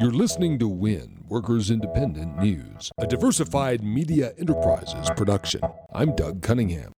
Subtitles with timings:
[0.00, 5.60] You're listening to WIN, Workers Independent News, a diversified media enterprises production.
[5.92, 6.92] I'm Doug Cunningham.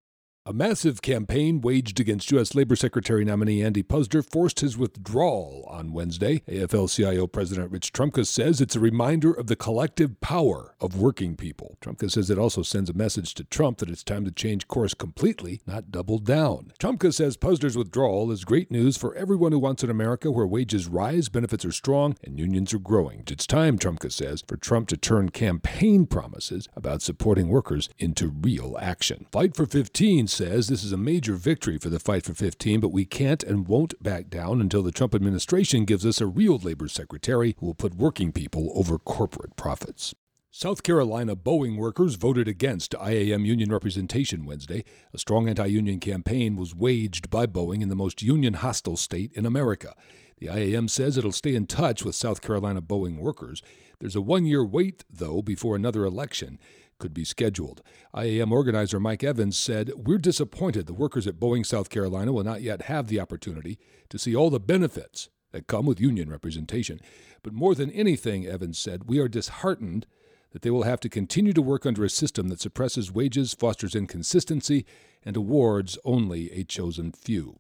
[0.45, 2.57] A massive campaign waged against U.S.
[2.57, 6.41] Labor Secretary nominee Andy Puzder forced his withdrawal on Wednesday.
[6.49, 11.37] AFL CIO President Rich Trumka says it's a reminder of the collective power of working
[11.37, 11.79] people.
[11.81, 14.95] Trumka says it also sends a message to Trump that it's time to change course
[14.95, 16.73] completely, not double down.
[16.81, 20.89] Trumka says Puzder's withdrawal is great news for everyone who wants an America where wages
[20.89, 23.23] rise, benefits are strong, and unions are growing.
[23.29, 28.77] It's time, Trumka says, for Trump to turn campaign promises about supporting workers into real
[28.81, 29.27] action.
[29.31, 32.89] Fight for 15 says this is a major victory for the fight for 15, but
[32.93, 36.89] we can't and won't back down until the Trump administration gives us a real labor
[36.89, 40.15] secretary who will put working people over corporate profits.
[40.51, 44.85] South Carolina Boeing workers voted against IAM union representation Wednesday.
[45.15, 49.33] A strong anti union campaign was waged by Boeing in the most union hostile state
[49.35, 49.95] in America.
[50.39, 53.63] The IAM says it'll stay in touch with South Carolina Boeing workers.
[54.01, 56.59] There's a one year wait, though, before another election
[57.03, 57.83] could be scheduled.
[58.17, 62.63] IAM organizer Mike Evans said, We're disappointed the workers at Boeing, South Carolina will not
[62.63, 63.77] yet have the opportunity
[64.09, 67.01] to see all the benefits that come with union representation.
[67.43, 70.07] But more than anything, Evans said, we are disheartened
[70.53, 73.97] that they will have to continue to work under a system that suppresses wages, fosters
[73.97, 74.87] inconsistency,
[75.25, 77.59] and awards only a chosen few.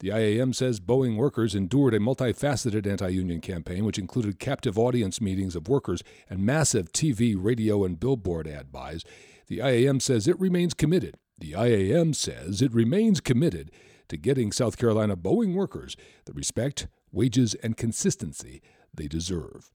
[0.00, 5.20] The IAM says Boeing workers endured a multifaceted anti union campaign, which included captive audience
[5.20, 9.04] meetings of workers and massive TV, radio, and billboard ad buys.
[9.48, 11.16] The IAM says it remains committed.
[11.38, 13.72] The IAM says it remains committed
[14.08, 18.62] to getting South Carolina Boeing workers the respect, wages, and consistency
[18.94, 19.72] they deserve.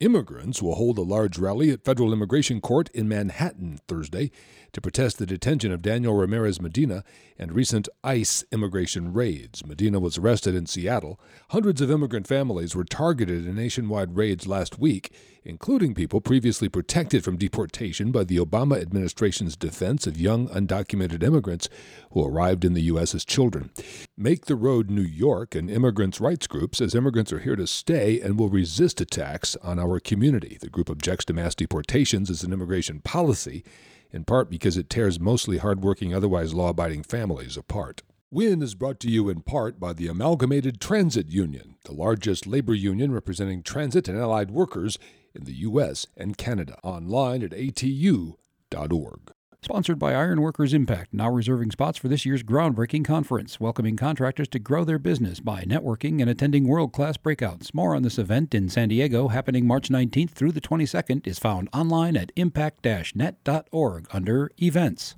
[0.00, 4.30] Immigrants will hold a large rally at Federal Immigration Court in Manhattan Thursday
[4.72, 7.02] to protest the detention of Daniel Ramirez Medina
[7.36, 9.66] and recent ICE immigration raids.
[9.66, 11.18] Medina was arrested in Seattle.
[11.48, 15.12] Hundreds of immigrant families were targeted in nationwide raids last week,
[15.44, 21.68] including people previously protected from deportation by the Obama administration's defense of young undocumented immigrants
[22.12, 23.14] who arrived in the U.S.
[23.14, 23.70] as children.
[24.16, 28.20] Make the Road New York, and immigrants' rights group, says immigrants are here to stay
[28.20, 30.58] and will resist attacks on our community.
[30.60, 33.64] The group objects to mass deportations as an immigration policy,
[34.10, 38.02] in part because it tears mostly hardworking, otherwise law abiding families apart.
[38.30, 42.74] WIN is brought to you in part by the Amalgamated Transit Union, the largest labor
[42.74, 44.98] union representing transit and allied workers
[45.34, 46.06] in the U.S.
[46.16, 46.78] and Canada.
[46.82, 49.32] Online at atu.org.
[49.60, 54.60] Sponsored by Ironworkers Impact, now reserving spots for this year's groundbreaking conference, welcoming contractors to
[54.60, 57.74] grow their business by networking and attending world class breakouts.
[57.74, 61.68] More on this event in San Diego, happening March 19th through the 22nd, is found
[61.74, 65.16] online at impact net.org under Events.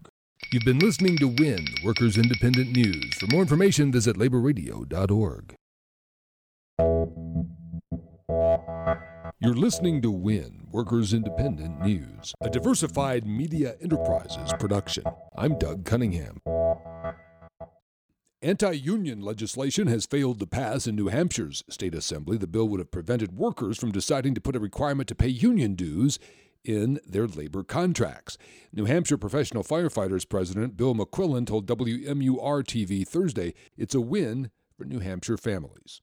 [0.52, 3.14] You've been listening to WIN, Workers Independent News.
[3.16, 5.54] For more information, visit laborradio.org.
[9.42, 15.04] You're listening to WIN, Workers Independent News, a diversified media enterprises production.
[15.34, 16.42] I'm Doug Cunningham.
[18.42, 22.36] Anti union legislation has failed to pass in New Hampshire's state assembly.
[22.36, 25.74] The bill would have prevented workers from deciding to put a requirement to pay union
[25.74, 26.18] dues
[26.62, 28.36] in their labor contracts.
[28.74, 34.84] New Hampshire Professional Firefighters President Bill McQuillan told WMUR TV Thursday it's a win for
[34.84, 36.02] New Hampshire families.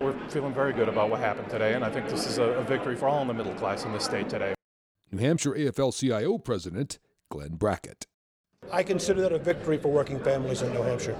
[0.00, 2.62] We're feeling very good about what happened today, and I think this is a, a
[2.62, 4.54] victory for all in the middle class in this state today.
[5.10, 7.00] New Hampshire AFL CIO President
[7.30, 8.06] Glenn Brackett.
[8.70, 11.18] I consider that a victory for working families in New Hampshire.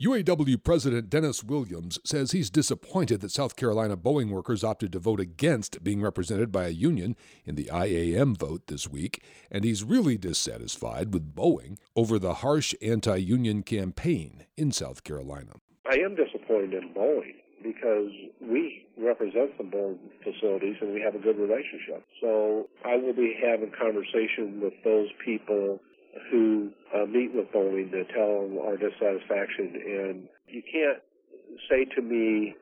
[0.00, 5.18] UAW President Dennis Williams says he's disappointed that South Carolina Boeing workers opted to vote
[5.18, 10.16] against being represented by a union in the IAM vote this week, and he's really
[10.16, 15.54] dissatisfied with Boeing over the harsh anti union campaign in South Carolina.
[15.90, 18.10] I am disappointed in Boeing because
[18.40, 22.04] we represent the Boeing facilities and we have a good relationship.
[22.20, 25.80] So I will be having conversation with those people
[26.30, 29.76] who uh, meet with Boeing to tell them our dissatisfaction.
[29.76, 31.02] And you can't
[31.68, 32.54] say to me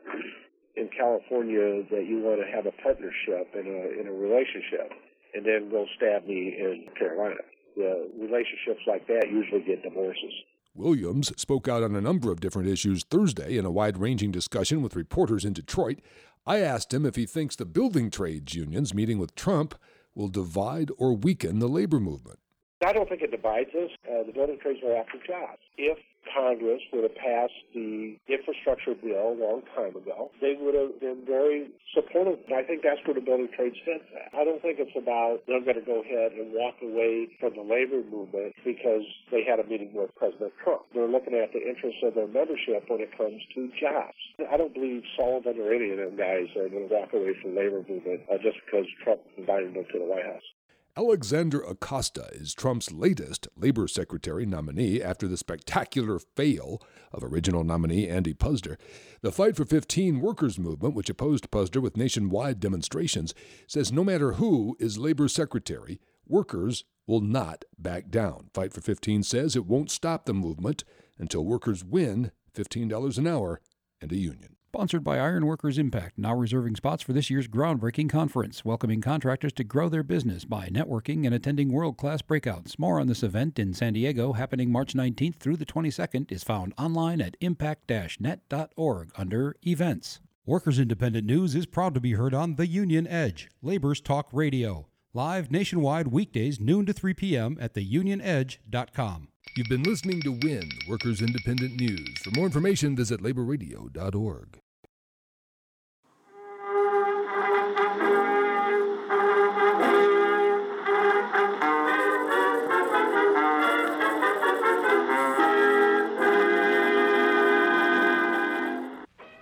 [0.77, 4.93] in California that you want to have a partnership in a in a relationship,
[5.35, 7.43] and then go stab me in Carolina.
[7.77, 10.35] The relationships like that usually get divorces.
[10.79, 14.81] Williams spoke out on a number of different issues Thursday in a wide ranging discussion
[14.81, 15.99] with reporters in Detroit.
[16.47, 19.75] I asked him if he thinks the building trades unions meeting with Trump
[20.15, 22.39] will divide or weaken the labor movement.
[22.85, 23.91] I don't think it divides us.
[24.07, 25.59] Uh, the building trades are after jobs.
[25.77, 25.99] If
[26.31, 31.27] Congress would have passed the infrastructure bill a long time ago, they would have been
[31.27, 32.39] very supportive.
[32.47, 34.31] And I think that's where the building trades heads at.
[34.31, 37.67] I don't think it's about they're going to go ahead and walk away from the
[37.67, 39.03] labor movement because
[39.35, 40.87] they had a meeting with President Trump.
[40.95, 44.19] They're looking at the interests of their membership when it comes to jobs.
[44.39, 47.59] I don't believe Sullivan or any of them guys are going to walk away from
[47.59, 50.47] the labor movement uh, just because Trump invited them to the White House.
[50.97, 56.83] Alexander Acosta is Trump's latest labor secretary nominee after the spectacular fail
[57.13, 58.77] of original nominee Andy Puzder.
[59.21, 63.33] The Fight for 15 workers movement, which opposed Puzder with nationwide demonstrations,
[63.69, 68.51] says no matter who is labor secretary, workers will not back down.
[68.53, 70.83] Fight for 15 says it won't stop the movement
[71.17, 73.61] until workers win $15 an hour
[74.01, 74.58] and a union.
[74.71, 79.65] Sponsored by Ironworkers Impact, now reserving spots for this year's groundbreaking conference, welcoming contractors to
[79.65, 82.79] grow their business by networking and attending world class breakouts.
[82.79, 86.75] More on this event in San Diego, happening March 19th through the 22nd, is found
[86.77, 87.89] online at impact
[88.21, 90.21] net.org under Events.
[90.45, 94.87] Workers Independent News is proud to be heard on The Union Edge, Labor's Talk Radio.
[95.15, 97.57] Live nationwide weekdays, noon to 3 p.m.
[97.59, 99.29] at theunionedge.com.
[99.57, 102.19] You've been listening to WIN, Workers Independent News.
[102.19, 104.61] For more information, visit laborradio.org.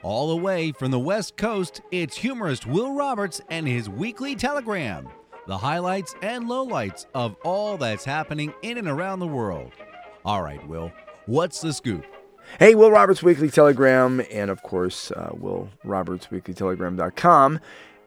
[0.02, 5.09] All the way from the West Coast, it's humorist Will Roberts and his weekly telegram.
[5.47, 9.73] The highlights and lowlights of all that's happening in and around the world.
[10.26, 10.93] All right, Will,
[11.25, 12.05] what's the scoop?
[12.58, 17.61] Hey, Will Roberts Weekly Telegram, and of course, uh, WillRobertsWeeklyTelegram.com.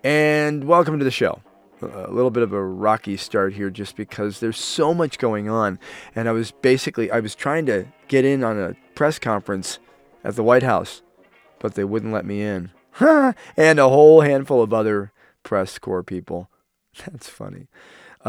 [0.03, 1.41] And welcome to the show.
[1.81, 5.79] A little bit of a rocky start here just because there's so much going on.
[6.13, 9.79] And I was basically, I was trying to get in on a press conference
[10.23, 11.01] at the White House
[11.59, 12.71] but they wouldn't let me in.
[12.99, 15.11] and a whole handful of other
[15.43, 16.49] press corps people.
[17.05, 17.67] That's funny.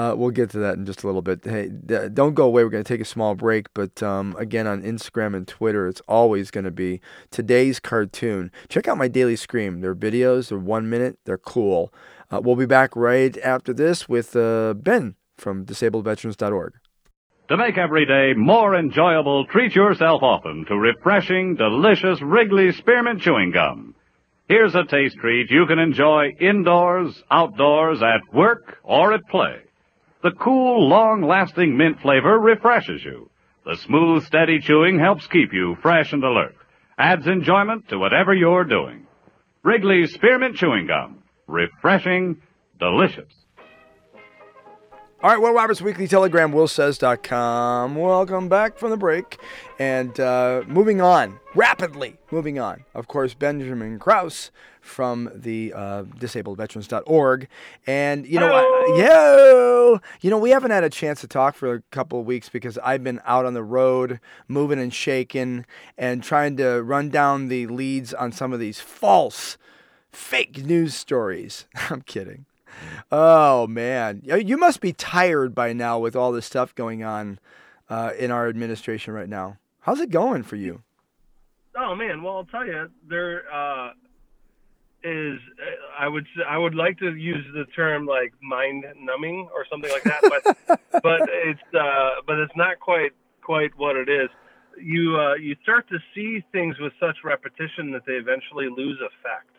[0.01, 1.45] Uh, we'll get to that in just a little bit.
[1.45, 2.65] Hey, don't go away.
[2.65, 6.01] We're going to take a small break, but um, again, on Instagram and Twitter, it's
[6.09, 8.51] always going to be today's cartoon.
[8.71, 9.83] Check out my daily scream.
[9.83, 10.49] They're videos.
[10.49, 11.19] They're one minute.
[11.27, 11.93] They're cool.
[12.31, 16.73] Uh, we'll be back right after this with uh, Ben from DisabledVeterans.org.
[17.49, 23.51] To make every day more enjoyable, treat yourself often to refreshing, delicious Wrigley Spearmint Chewing
[23.51, 23.95] Gum.
[24.49, 29.59] Here's a taste treat you can enjoy indoors, outdoors, at work, or at play.
[30.23, 33.31] The cool, long-lasting mint flavor refreshes you.
[33.65, 36.57] The smooth, steady chewing helps keep you fresh and alert.
[36.99, 39.07] Adds enjoyment to whatever you're doing.
[39.63, 41.23] Wrigley's Spearmint Chewing Gum.
[41.47, 42.43] Refreshing,
[42.79, 43.33] delicious.
[45.23, 47.95] All right, Will Roberts Weekly Telegram, WillSays.com.
[47.95, 49.39] Welcome back from the break.
[49.79, 52.87] And uh, moving on, rapidly moving on.
[52.95, 54.51] Of course, Benjamin Krause
[54.81, 57.49] from the uh, DisabledVeterans.org.
[57.87, 61.75] And, you know, I, yo, you know, we haven't had a chance to talk for
[61.75, 65.67] a couple of weeks because I've been out on the road, moving and shaking,
[65.99, 69.59] and trying to run down the leads on some of these false,
[70.11, 71.67] fake news stories.
[71.91, 72.47] I'm kidding.
[73.13, 77.39] Oh man, you must be tired by now with all this stuff going on
[77.89, 79.59] uh, in our administration right now.
[79.81, 80.83] How's it going for you?
[81.77, 83.91] Oh man, well I'll tell you, there uh,
[85.03, 85.39] is
[85.99, 90.03] I would I would like to use the term like mind numbing or something like
[90.05, 90.21] that,
[90.67, 93.13] but but it's uh, but it's not quite
[93.43, 94.29] quite what it is.
[94.81, 99.51] You uh, you start to see things with such repetition that they eventually lose effect.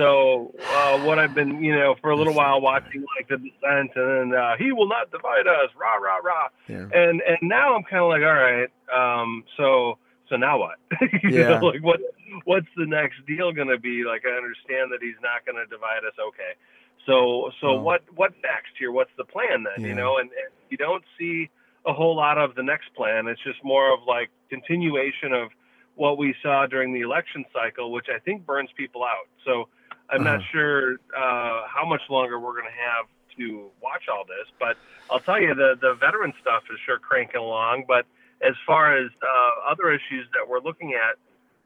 [0.00, 3.90] So uh, what I've been, you know, for a little while watching like the descent,
[3.94, 6.88] and then uh, he will not divide us, rah rah rah, yeah.
[6.94, 9.98] and and now I'm kind of like, all right, um, so
[10.30, 10.78] so now what?
[11.22, 11.58] yeah.
[11.60, 12.00] know, like what
[12.44, 14.02] what's the next deal going to be?
[14.04, 16.56] Like I understand that he's not going to divide us, okay.
[17.04, 17.82] So so oh.
[17.82, 18.92] what what next here?
[18.92, 19.84] What's the plan then?
[19.84, 19.88] Yeah.
[19.88, 21.50] You know, and, and you don't see
[21.84, 23.26] a whole lot of the next plan.
[23.26, 25.50] It's just more of like continuation of
[25.96, 29.28] what we saw during the election cycle, which I think burns people out.
[29.44, 29.68] So
[30.10, 30.36] I'm uh-huh.
[30.36, 33.06] not sure uh, how much longer we're going to have
[33.38, 34.76] to watch all this, but
[35.10, 37.84] I'll tell you the the veteran stuff is sure cranking along.
[37.86, 38.06] But
[38.42, 41.16] as far as uh, other issues that we're looking at,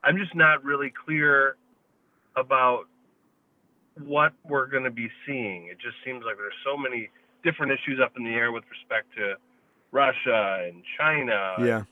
[0.03, 1.57] I'm just not really clear
[2.37, 2.87] about
[4.03, 5.67] what we're going to be seeing.
[5.67, 7.11] It just seems like there's so many
[7.45, 9.37] different issues up in the air with respect to
[9.93, 11.83] Russia and China, yeah,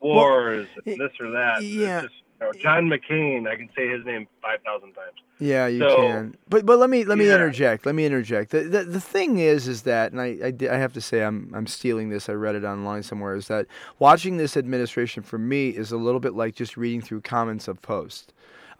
[0.00, 1.62] wars, well, this or that.
[1.62, 2.02] Yeah.
[2.02, 5.14] Just, Or John McCain, I can say his name five thousand times.
[5.38, 6.36] Yeah, you So- can.
[6.48, 7.34] But but let me let me Yeah.
[7.36, 7.86] interject.
[7.86, 8.50] Let me interject.
[8.50, 11.50] The, the the thing is is that, and I I, I have to say I'm
[11.54, 12.28] I'm stealing this.
[12.28, 13.34] I read it online somewhere.
[13.34, 13.66] Is that
[13.98, 17.80] watching this administration for me is a little bit like just reading through comments of
[17.82, 18.32] posts.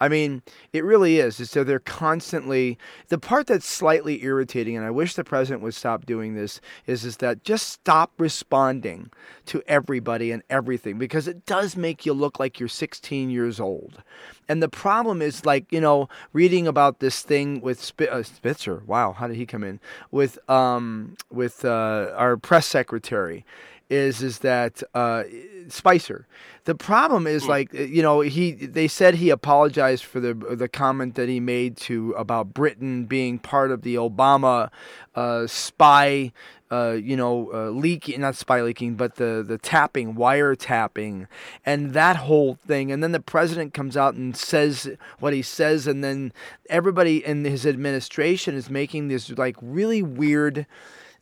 [0.04, 0.42] I mean,
[0.74, 1.36] it really is.
[1.48, 2.76] So they're constantly
[3.08, 6.60] the part that's slightly irritating, and I wish the president would stop doing this.
[6.86, 9.10] Is is that just stop responding
[9.46, 14.02] to everybody and everything because it does make you look like you're 16 years old.
[14.46, 18.82] And the problem is like you know reading about this thing with Sp- uh, Spitzer.
[18.86, 19.80] Wow, how did he come in
[20.10, 23.46] with um with uh, our press secretary?
[23.90, 25.24] Is is that uh,
[25.68, 26.26] Spicer?
[26.64, 31.16] The problem is like you know he they said he apologized for the the comment
[31.16, 34.70] that he made to about Britain being part of the Obama
[35.14, 36.32] uh, spy
[36.70, 41.28] uh, you know uh, leaking not spy leaking but the the tapping wire tapping
[41.64, 45.86] and that whole thing and then the president comes out and says what he says
[45.86, 46.32] and then
[46.68, 50.66] everybody in his administration is making this like really weird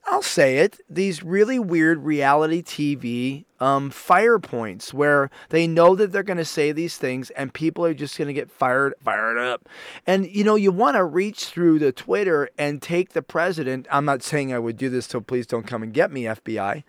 [0.06, 0.80] I'll say it.
[0.90, 6.44] These really weird reality TV um, fire points where they know that they're going to
[6.44, 9.68] say these things and people are just going to get fired fired up.
[10.04, 13.86] And you know, you want to reach through the Twitter and take the president.
[13.88, 16.82] I'm not saying I would do this, so please don't come and get me, FBI.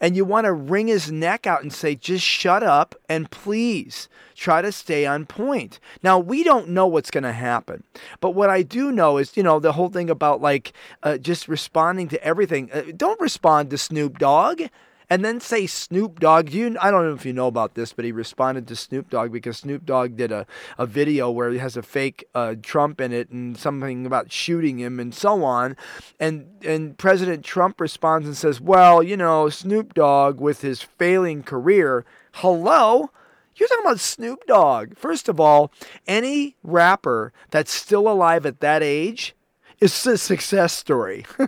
[0.00, 4.08] And you want to wring his neck out and say, just shut up and please
[4.34, 5.78] try to stay on point.
[6.02, 7.84] Now, we don't know what's going to happen.
[8.20, 11.48] But what I do know is, you know, the whole thing about like uh, just
[11.48, 12.70] responding to everything.
[12.72, 14.62] Uh, don't respond to Snoop Dogg
[15.10, 16.50] and then say Snoop Dogg.
[16.50, 19.10] Do you, I don't know if you know about this, but he responded to Snoop
[19.10, 20.46] Dogg because Snoop Dogg did a,
[20.78, 24.78] a video where he has a fake uh, Trump in it and something about shooting
[24.78, 25.76] him and so on.
[26.18, 31.42] And and President Trump responds and says, "Well, you know, Snoop Dogg with his failing
[31.42, 33.10] career, hello."
[33.56, 34.96] You're talking about Snoop Dogg.
[34.96, 35.70] First of all,
[36.08, 39.36] any rapper that's still alive at that age
[39.80, 41.24] is a success story.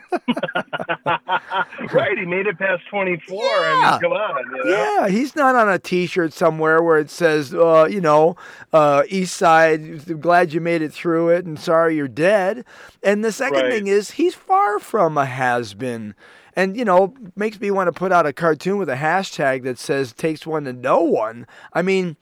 [1.93, 3.43] right, he made it past 24.
[3.43, 3.91] I Yeah.
[3.91, 4.45] mean, come on.
[4.57, 5.01] You know?
[5.01, 8.37] Yeah, he's not on a T-shirt somewhere where it says, uh, you know,
[8.73, 10.21] uh, East Side.
[10.21, 12.65] Glad you made it through it, and sorry you're dead.
[13.03, 13.73] And the second Right.
[13.73, 16.15] thing is, he's far from a has-been.
[16.59, 19.79] And you know, makes me want to put out a cartoon with a hashtag that
[19.79, 22.17] says "takes one to know one." I mean,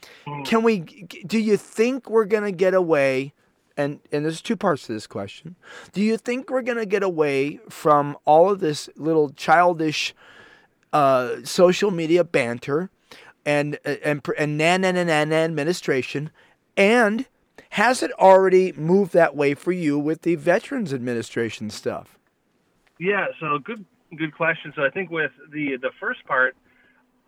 [0.45, 0.81] can we?
[0.81, 3.33] Do you think we're gonna get away?
[3.77, 5.57] And and there's two parts to this question.
[5.93, 10.15] Do you think we're gonna get away from all of this little childish?
[10.95, 12.89] uh, social media banter
[13.45, 16.31] and and and nan nan nan administration,
[16.77, 17.27] and
[17.71, 22.17] has it already moved that way for you with the Veterans Administration stuff?
[22.99, 23.85] Yeah, so good
[24.17, 24.73] good question.
[24.77, 26.57] So I think with the the first part,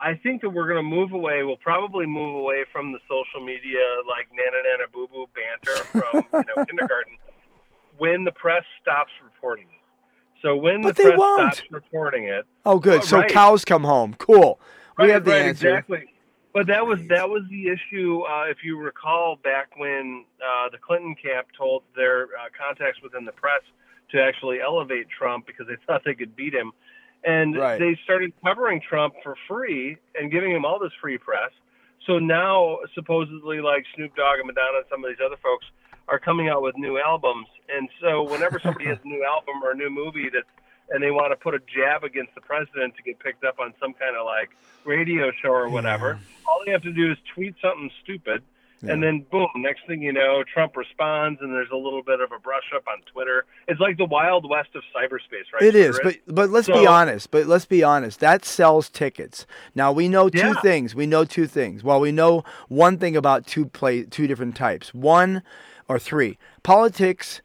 [0.00, 1.42] I think that we're going to move away.
[1.42, 6.24] We'll probably move away from the social media like nana nana boo boo banter from
[6.32, 7.14] you know kindergarten
[7.98, 9.80] when the press stops reporting it.
[10.42, 11.54] So when But the press won't.
[11.54, 13.00] stops reporting it, Oh, good.
[13.00, 13.30] Oh, so right.
[13.30, 14.14] cows come home.
[14.18, 14.60] Cool.
[14.98, 15.68] we have the right, answer.
[15.68, 16.04] exactly.
[16.52, 18.22] But that was that was the issue.
[18.22, 23.24] Uh, if you recall, back when uh, the Clinton camp told their uh, contacts within
[23.24, 23.60] the press
[24.12, 26.72] to actually elevate Trump because they thought they could beat him,
[27.24, 27.78] and Right.
[27.78, 31.50] they started covering Trump for free and giving him all this free press.
[32.06, 35.66] So now, supposedly, like Snoop Dogg and Madonna and some of these other folks
[36.08, 39.72] are coming out with new albums, and so whenever somebody has a new album or
[39.72, 40.46] a new movie that's
[40.88, 43.74] and they want to put a jab against the president to get picked up on
[43.80, 44.50] some kind of like
[44.84, 46.16] radio show or whatever.
[46.46, 48.40] All they have to do is tweet something stupid,
[48.82, 52.30] and then boom, next thing you know, Trump responds, and there's a little bit of
[52.32, 53.44] a brush up on Twitter.
[53.68, 55.62] It's like the wild west of cyberspace, right?
[55.62, 57.30] It is, Twitter but but let's be honest.
[57.30, 58.20] But let's be honest.
[58.20, 59.46] That sells tickets.
[59.74, 60.60] Now we know two Yeah.
[60.60, 60.94] things.
[60.94, 61.82] We know two things.
[61.82, 64.92] Well, we know one thing about two play two different types.
[64.94, 65.42] One
[65.88, 66.38] or three.
[66.62, 67.40] Politics,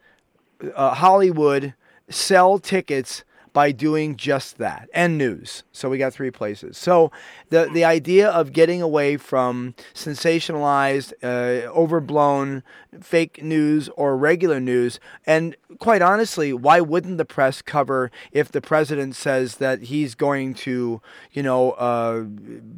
[0.76, 1.74] uh, Hollywood
[2.10, 3.24] sell tickets
[3.54, 5.64] by doing just that and news.
[5.72, 6.78] So we got three places.
[6.78, 7.12] So
[7.50, 12.64] the the idea of getting away from sensationalized, uh, overblown
[13.02, 18.62] fake news or regular news and quite honestly, why wouldn't the press cover if the
[18.62, 22.24] president says that he's going to, you know, uh,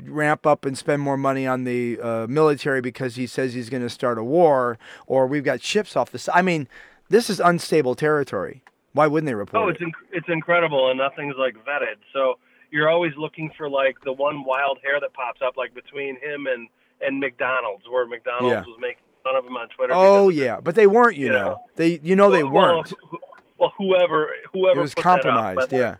[0.03, 3.83] ramp up and spend more money on the uh, military because he says he's going
[3.83, 4.77] to start a war
[5.07, 6.29] or we've got ships off the.
[6.33, 6.67] I mean,
[7.09, 8.63] this is unstable territory.
[8.93, 9.71] Why wouldn't they report Oh, it?
[9.73, 11.97] it's inc- it's incredible, and nothing's like vetted.
[12.13, 12.37] So
[12.71, 16.47] you're always looking for like the one wild hair that pops up, like between him
[16.47, 16.67] and
[17.01, 18.71] and McDonald's, where McDonald's Yeah.
[18.71, 19.93] was making fun of him on Twitter.
[19.95, 21.17] Oh yeah, but they weren't.
[21.17, 21.57] You you know, know.
[21.75, 22.93] they you know they weren't.
[23.11, 23.21] Well,
[23.57, 25.59] well, whoever whoever It was up, compromised.
[25.59, 25.95] but- Yeah,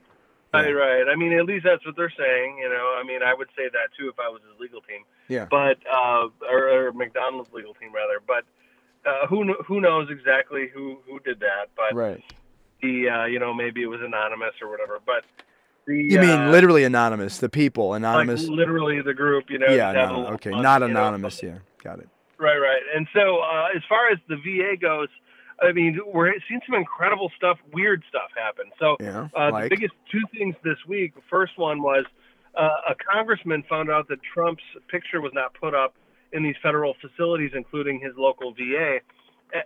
[0.54, 1.06] Right, right.
[1.12, 2.60] I mean, at least that's what they're saying.
[2.60, 5.02] You know, I mean, I would say that too if I was his legal team.
[5.28, 5.46] Yeah.
[5.50, 8.20] But uh, or, or McDonald's legal team rather.
[8.26, 8.44] But
[9.10, 11.70] uh, who who knows exactly who who did that?
[11.76, 12.24] But Right.
[12.84, 15.00] The uh, you know maybe it was anonymous or whatever.
[15.06, 15.24] But
[15.88, 18.48] the You mean uh, literally anonymous, the people, anonymous?
[18.48, 19.68] Like literally the group, you know.
[19.70, 21.00] yeah, just have a no, okay, fun, not you know.
[21.02, 21.42] anonymous.
[21.42, 22.10] Yeah, got it.
[22.38, 22.82] Right, right.
[22.96, 25.08] And so, uh, as far as the VA goes,
[25.62, 28.66] I mean, we're seeing some incredible stuff, weird stuff happen.
[28.80, 29.70] So, Yeah, uh, like?
[29.70, 31.14] the biggest two things this week.
[31.30, 32.06] First one was
[32.56, 35.96] uh, a congressman found out that Trump's picture was not put up
[36.34, 38.98] in these federal facilities, including his local VA,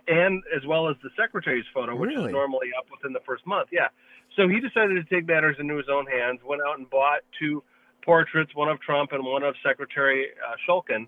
[0.06, 2.26] and as well as the secretary's photo, which Really?
[2.26, 3.68] is normally up within the first month.
[3.72, 3.88] Yeah.
[4.36, 6.40] So he decided to take matters into his own hands.
[6.44, 7.62] Went out and bought two
[8.04, 11.06] portraits, one of Trump and one of Secretary uh, Shulkin,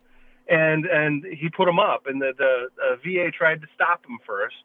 [0.49, 2.07] and and he put them up.
[2.07, 4.57] And the the uh, VA tried to stop him first.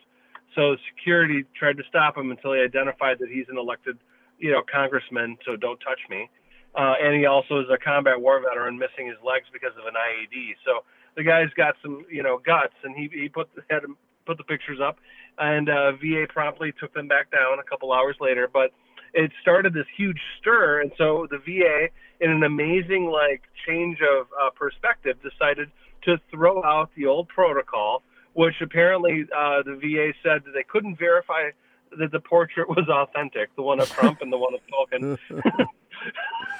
[0.55, 3.97] So security tried to stop him until he identified that he's an elected,
[4.39, 5.37] you know, congressman.
[5.45, 6.29] So don't touch me.
[6.73, 9.95] Uh, and he also is a combat war veteran, missing his legs because of an
[9.95, 10.55] IED.
[10.63, 10.83] So
[11.15, 14.43] the guy's got some, you know, guts, and he he put had him put the
[14.43, 14.97] pictures up,
[15.37, 18.49] and uh, VA promptly took them back down a couple hours later.
[18.51, 18.71] But
[19.13, 21.87] it started this huge stir, and so the VA,
[22.19, 25.69] in an amazing like change of uh, perspective, decided
[26.03, 28.03] to throw out the old protocol,
[28.33, 31.49] which apparently uh, the VA said that they couldn't verify
[31.97, 35.17] that the portrait was authentic, the one of Trump and the one of Tolkien.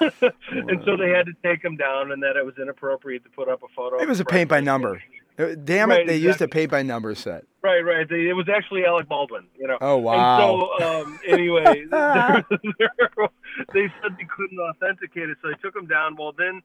[0.00, 3.48] and so they had to take them down, and that it was inappropriate to put
[3.48, 4.00] up a photo.
[4.00, 5.02] It was a paint by number.
[5.38, 6.60] Uh, Damn it, Right, they used a exactly.
[6.60, 7.44] paint by number set.
[7.62, 8.08] Right, right.
[8.08, 9.76] They, it was actually Alec Baldwin, you know.
[9.82, 10.38] Oh, wow.
[10.38, 12.44] And so, um, anyway, they're-
[12.78, 13.28] they're-
[13.74, 16.16] they said they couldn't authenticate it, so they took him down.
[16.16, 16.62] Well, then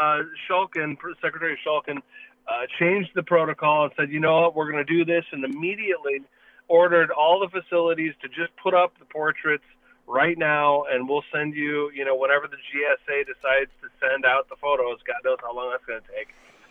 [0.00, 1.98] uh, Shulkin, Secretary Shulkin,
[2.48, 5.44] uh, changed the protocol and said, you know what, we're going to do this, and
[5.44, 6.20] immediately
[6.68, 9.64] ordered all the facilities to just put up the portraits
[10.06, 14.48] right now, and we'll send you, you know, whenever the GSA decides to send out
[14.48, 14.98] the photos.
[15.06, 16.28] God knows how long that's going to take.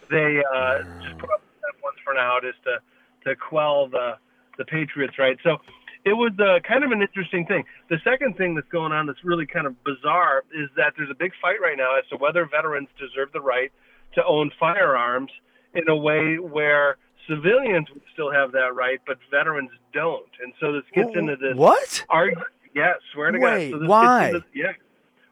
[0.10, 2.80] They uh, just put up that once for now, just to
[3.26, 4.18] to quell the
[4.58, 5.38] the Patriots, right?
[5.44, 5.58] So
[6.04, 7.64] it was uh, kind of an interesting thing.
[7.90, 11.16] The second thing that's going on that's really kind of bizarre is that there's a
[11.18, 13.72] big fight right now as to whether veterans deserve the right
[14.16, 15.32] to own firearms
[15.74, 16.98] in a way where
[17.30, 20.30] civilians would still have that right, but veterans don't.
[20.44, 22.04] And so this gets into this What?
[22.10, 23.76] Argu- yeah, swear to Wait, God.
[23.76, 24.34] So this why?
[24.54, 24.74] Yeah.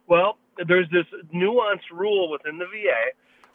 [0.08, 3.12] Well, there's this nuanced rule within the VA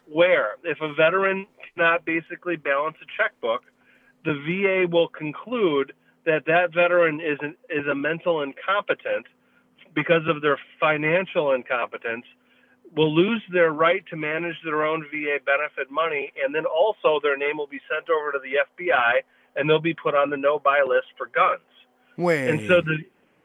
[0.07, 3.63] where if a veteran cannot basically balance a checkbook,
[4.23, 5.93] the VA will conclude
[6.25, 9.27] that that veteran is an, is a mental incompetent
[9.93, 12.25] because of their financial incompetence
[12.95, 17.37] will lose their right to manage their own VA benefit money and then also their
[17.37, 19.21] name will be sent over to the FBI
[19.55, 21.61] and they'll be put on the no buy list for guns.
[22.17, 22.49] Wait.
[22.49, 22.97] And so the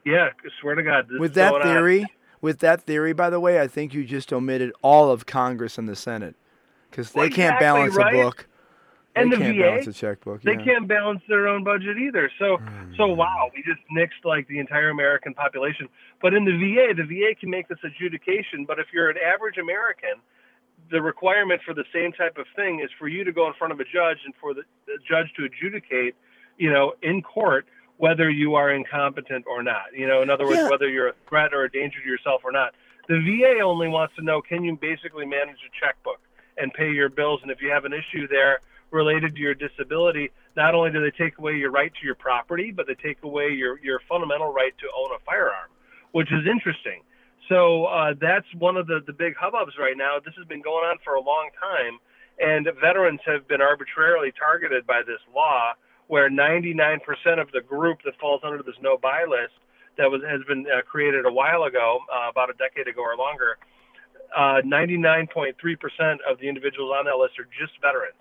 [0.04, 1.68] yeah, I swear to God, with that going on.
[1.68, 2.06] theory,
[2.40, 5.88] with that theory, by the way, I think you just omitted all of Congress and
[5.88, 6.36] the Senate
[6.90, 8.14] because they Well, can't balance right?
[8.14, 8.46] a book.
[9.16, 10.42] And they the can't VA, balance a checkbook.
[10.42, 10.64] They yeah.
[10.64, 12.30] can't balance their own budget either.
[12.38, 12.94] So, hmm.
[12.96, 15.88] so wow, we just nixed like the entire American population.
[16.22, 18.64] But in the VA, the VA can make this adjudication.
[18.66, 20.22] But if you're an average American,
[20.90, 23.72] the requirement for the same type of thing is for you to go in front
[23.72, 26.14] of a judge and for the, the judge to adjudicate,
[26.56, 27.66] you know, in court
[28.00, 29.92] whether you are incompetent or not.
[29.94, 30.70] You know, in other words, Yeah.
[30.70, 32.74] whether you're a threat or a danger to yourself or not.
[33.08, 36.20] The VA only wants to know can you basically manage a checkbook
[36.56, 38.60] and pay your bills, and if you have an issue there
[38.90, 42.70] related to your disability, not only do they take away your right to your property,
[42.70, 45.68] but they take away your your fundamental right to own a firearm,
[46.12, 47.02] which is interesting.
[47.50, 50.18] So uh, that's one of the, the big hubbubs right now.
[50.24, 51.98] This has been going on for a long time,
[52.38, 55.72] and veterans have been arbitrarily targeted by this law,
[56.10, 56.98] where 99%
[57.40, 59.54] of the group that falls under this no buy list
[59.96, 63.16] that was has been uh, created a while ago, uh, about a decade ago or
[63.16, 63.58] longer,
[64.36, 65.54] uh, 99.3%
[66.28, 68.18] of the individuals on that list are just veterans.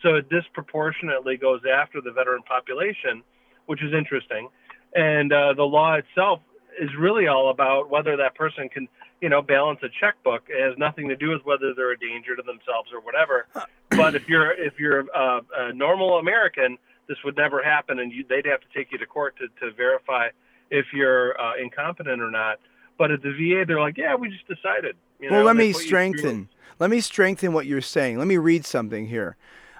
[0.00, 3.24] So it disproportionately goes after the veteran population,
[3.66, 4.48] which is interesting.
[4.94, 6.38] And uh, the law itself
[6.80, 8.86] is really all about whether that person can,
[9.20, 10.44] you know, balance a checkbook.
[10.48, 13.48] It has nothing to do with whether they're a danger to themselves or whatever.
[13.90, 18.24] But if you're if you're uh, a normal American, this would never happen, and you,
[18.28, 20.28] they'd have to take you to court to, to verify
[20.70, 22.58] if you're uh, incompetent or not.
[22.98, 24.96] But at the VA, they're like, yeah, we just decided.
[25.20, 26.48] You well, let me put you through- strengthen.
[26.78, 28.18] Let me strengthen what you're saying.
[28.18, 29.36] Let me read something here.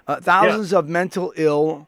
[0.07, 1.87] Uh, thousands of mental ill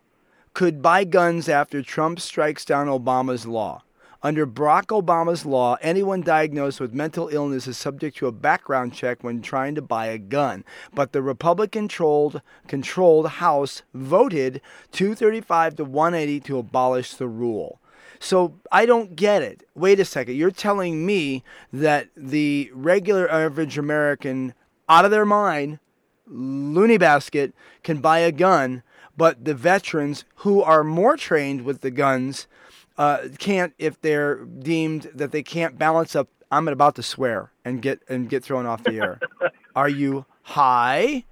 [0.54, 3.84] could buy guns after Trump strikes down Obama's law.
[4.24, 9.24] Under Barack Obama's law, anyone diagnosed with mental illness is subject to a background check
[9.24, 10.66] when trying to buy a gun.
[10.94, 17.80] But the Republican-controlled controlled House voted 235 to 180 to abolish the rule.
[18.20, 19.68] So I don't get it.
[19.76, 20.36] Wait a second.
[20.36, 24.56] You're telling me that the regular average American,
[24.90, 25.78] out of their mind,
[26.26, 27.54] loony basket,
[27.84, 28.82] can buy a gun,
[29.16, 32.48] but the veterans who are more trained with the guns
[32.98, 36.30] uh, can't if they're deemed that they can't balance up.
[36.50, 39.20] I'm about to swear and get and get thrown off the air.
[39.76, 41.26] are you high?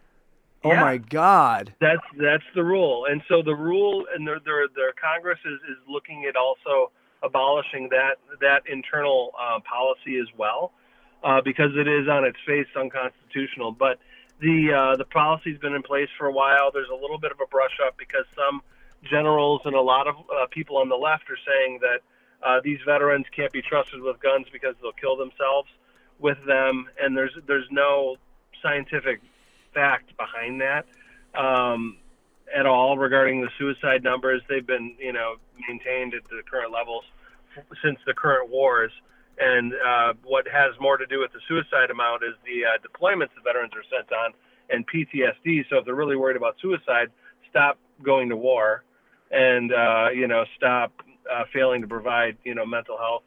[0.63, 0.81] Oh Yeah.
[0.81, 1.73] my God.
[1.79, 5.77] That's that's the rule, and so the rule, and their their, their Congress is, is
[5.87, 6.91] looking at also
[7.23, 10.73] abolishing that that internal uh, policy as well,
[11.23, 13.71] uh, because it is on its face unconstitutional.
[13.71, 13.99] But
[14.41, 16.71] the uh, the policy's been in place for a while.
[16.73, 18.61] There's a little bit of a brush up because some
[19.09, 21.99] generals and a lot of uh, people on the left are saying that
[22.45, 25.69] uh, these veterans can't be trusted with guns because they'll kill themselves
[26.19, 28.17] with them, and there's there's no
[28.61, 29.21] scientific
[29.73, 30.85] fact behind that
[31.37, 31.97] um,
[32.55, 34.41] at all regarding the suicide numbers.
[34.49, 35.35] They've been, you know,
[35.67, 37.03] maintained at the current levels
[37.83, 38.91] since the current wars.
[39.37, 43.35] And uh, what has more to do with the suicide amount is the uh, deployments
[43.35, 44.31] the veterans are sent on
[44.69, 45.65] and PTSD.
[45.69, 47.09] So if they're really worried about suicide,
[47.49, 48.83] stop going to war,
[49.35, 50.93] and uh, you know, stop
[51.31, 53.23] uh, failing to provide, you know, mental health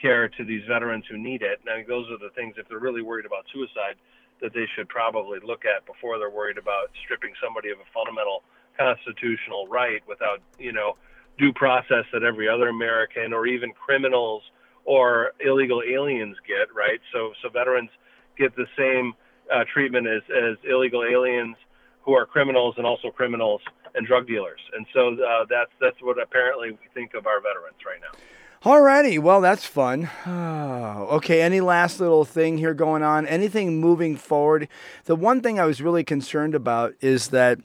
[0.00, 1.60] care to these veterans who need it.
[1.60, 2.54] And I think those are the things.
[2.56, 3.96] If they're really worried about suicide,
[4.40, 8.42] that they should probably look at before they're worried about stripping somebody of a fundamental
[8.76, 10.96] constitutional right without, you know,
[11.38, 14.42] due process that every other American or even criminals
[14.84, 17.00] or illegal aliens get, right?
[17.12, 17.90] So, so veterans
[18.36, 19.12] get the same
[19.52, 21.56] uh, treatment as, as illegal aliens
[22.02, 23.60] who are criminals and also criminals
[23.94, 24.60] and drug dealers.
[24.74, 28.18] And so uh, that's that's what apparently we think of our veterans right now.
[28.64, 30.08] Alrighty, well that's fun.
[30.26, 33.26] okay, any last little thing here going on?
[33.26, 34.68] Anything moving forward?
[35.04, 37.58] The one thing I was really concerned about is that,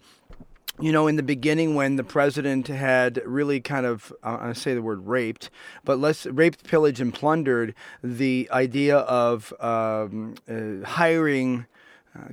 [0.79, 4.81] you know, in the beginning when the president had really kind of, I say the
[4.81, 5.51] word raped,
[5.85, 11.67] but let's raped, pillaged, and plundered the idea of um, uh, hiring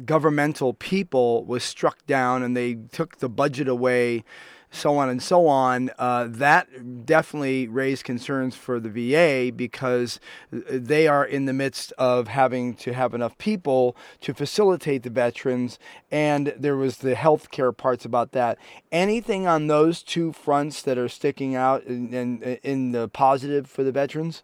[0.05, 4.25] governmental people was struck down and they took the budget away,
[4.71, 5.91] so on and so on.
[5.99, 10.21] Uh, that definitely raised concerns for the VA because
[10.51, 15.79] they are in the midst of having to have enough people to facilitate the veterans,
[16.11, 18.59] and there was the healthcare parts about that.
[18.91, 23.85] Anything on those two fronts that are sticking out in, in, in the positive for
[23.85, 24.43] the veterans?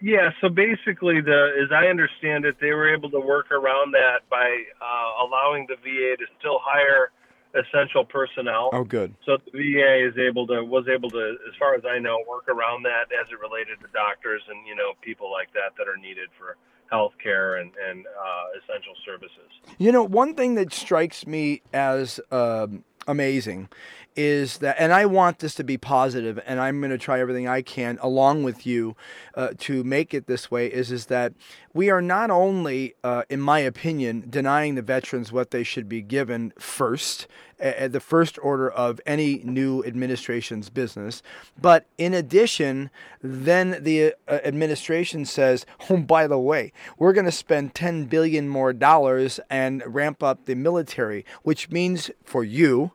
[0.00, 4.28] Yeah, so basically, the as I understand it, they were able to work around that
[4.28, 7.10] by uh, allowing the VA to still hire
[7.54, 8.70] essential personnel.
[8.72, 9.14] Oh, good.
[9.24, 12.48] So the VA is able to was able to, as far as I know, work
[12.48, 15.96] around that as it related to doctors and you know people like that that are
[15.96, 16.56] needed for
[16.90, 19.50] health care and and uh, essential services.
[19.78, 23.68] You know, one thing that strikes me as um, amazing
[24.16, 27.46] is that, and I want this to be positive, and I'm going to try everything
[27.46, 28.96] I can along with you
[29.34, 30.66] uh, to make it this way.
[30.66, 31.34] Is is that
[31.74, 36.00] we are not only, uh, in my opinion, denying the veterans what they should be
[36.00, 37.26] given first,
[37.58, 41.22] the first order of any new administration's business,
[41.60, 42.90] but in addition,
[43.22, 48.48] then the uh, administration says, "Oh, by the way, we're going to spend 10 billion
[48.48, 52.92] more dollars and ramp up the military," which means for you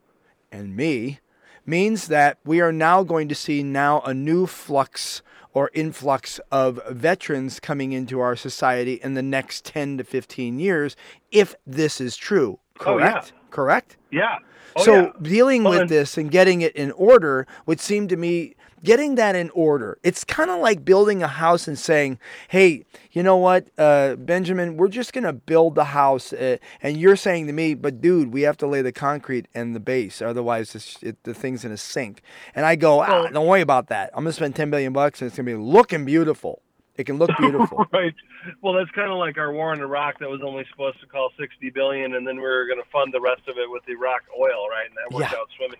[0.52, 1.20] and me
[1.66, 5.22] means that we are now going to see now a new flux
[5.54, 10.96] or influx of veterans coming into our society in the next 10 to 15 years
[11.32, 13.12] if this is true Oh, yeah.
[13.12, 14.38] correct correct Yeah.
[14.76, 15.10] Oh, so yeah.
[15.22, 19.16] dealing Well, with and- this and getting it in order would seem to me getting
[19.16, 19.98] that in order.
[20.04, 24.78] It's kind of like building a house and saying, "Hey, you know what, uh, Benjamin?
[24.78, 28.42] We're just gonna build the house," uh, and you're saying to me, "But dude, we
[28.42, 32.22] have to lay the concrete and the base, otherwise this, it, the thing's gonna sink."
[32.56, 34.10] And I go, ah, "Don't worry about that.
[34.14, 36.62] I'm gonna spend 10 billion bucks, and it's gonna be looking beautiful.
[36.98, 38.14] It can look beautiful." right.
[38.62, 41.36] Well, that's kind of like our war in Iraq that was only supposed to cost
[41.40, 44.22] 60 billion, and then we were going to fund the rest of it with Iraq
[44.40, 44.88] oil, right?
[44.88, 45.38] And that worked Yeah.
[45.40, 45.80] out swimming.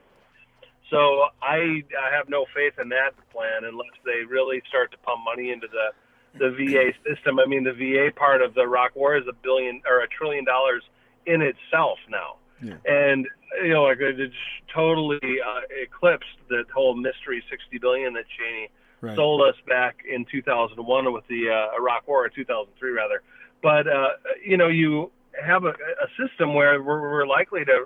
[0.92, 5.22] So I, I have no faith in that plan unless they really start to pump
[5.26, 5.88] money into the
[6.38, 7.40] the VA system.
[7.40, 10.46] I mean, the VA part of the Iraq War is a billion or a trillion
[10.46, 10.84] dollars
[11.26, 12.76] in itself now, Yeah.
[12.86, 13.28] and
[13.64, 14.32] you know, like it
[14.74, 18.70] totally uh, eclipsed the whole mystery 60 billion that Cheney
[19.02, 19.16] Right.
[19.16, 23.24] sold us back in 2001 with the uh, Iraq War, or 2003 rather.
[23.64, 24.10] But uh,
[24.46, 25.10] you know, you
[25.44, 27.86] have a, a system where we're, we're likely to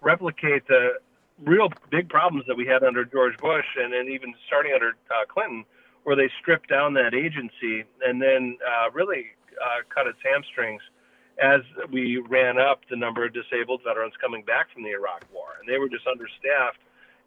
[0.00, 1.00] replicate the
[1.44, 5.24] real big problems that we had under George Bush, and then even starting under uh,
[5.28, 5.64] Clinton,
[6.04, 9.26] where they stripped down that agency and then uh, really
[9.60, 10.82] uh, cut its hamstrings
[11.42, 15.56] as we ran up the number of disabled veterans coming back from the Iraq War,
[15.58, 16.78] and they were just understaffed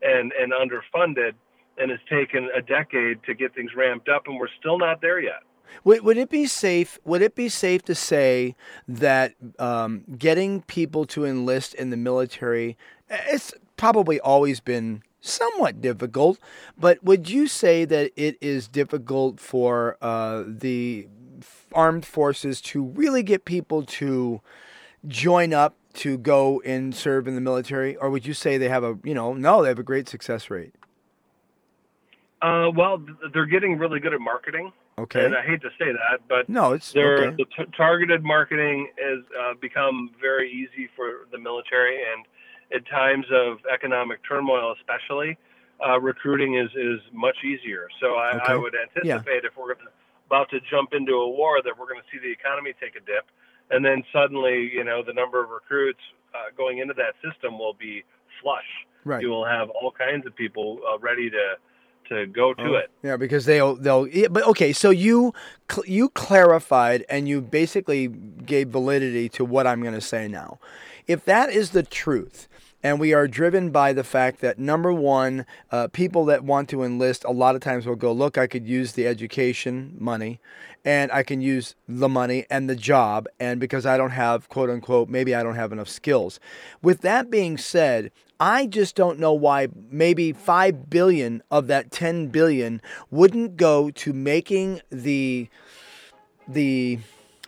[0.01, 1.33] and and underfunded
[1.77, 5.19] and it's taken a decade to get things ramped up, and we're still not there
[5.19, 5.43] yet.
[5.83, 6.99] Would, would it be safe?
[7.03, 8.55] Would it be safe to say
[8.87, 12.77] that um, getting people to enlist in the military,
[13.09, 16.39] it's probably always been somewhat difficult.
[16.77, 21.07] But would you say that it is difficult for uh, the
[21.73, 24.41] armed forces to really get people to
[25.07, 28.83] join up to go and serve in the military, or would you say they have
[28.83, 30.75] a you know no they have a great success rate?
[32.41, 33.01] Uh, well,
[33.33, 34.71] they're getting really good at marketing.
[34.97, 35.25] Okay.
[35.25, 37.35] And I hate to say that, but no, it's okay.
[37.37, 42.25] the t- targeted marketing has uh, become very easy for the military, and
[42.73, 45.37] at times of economic turmoil, especially,
[45.85, 47.87] uh, recruiting is is much easier.
[48.01, 48.53] So I, Okay.
[48.53, 49.89] I would anticipate if we're gonna,
[50.27, 52.99] about to jump into a war, that we're going to see the economy take a
[53.01, 53.25] dip,
[53.71, 55.99] and then suddenly, you know, the number of recruits
[56.33, 58.03] uh, going into that system will be
[58.41, 58.63] flush.
[59.03, 59.21] Right.
[59.21, 61.55] You will have all kinds of people uh, ready to
[62.09, 62.91] to go to Oh, it.
[63.03, 64.07] Yeah, because they'll they'll.
[64.07, 65.33] yeah, But okay, so you
[65.71, 70.59] cl- you clarified and you basically gave validity to what I'm going to say now.
[71.07, 72.47] If that is the truth,
[72.81, 76.83] and we are driven by the fact that number one, uh, people that want to
[76.83, 80.39] enlist a lot of times will go, look, I could use the education money,
[80.83, 84.69] and I can use the money and the job, and because I don't have quote
[84.69, 86.39] unquote, maybe I don't have enough skills.
[86.81, 92.27] With that being said, I just don't know why maybe 5 billion of that 10
[92.27, 95.49] billion wouldn't go to making the
[96.47, 96.99] the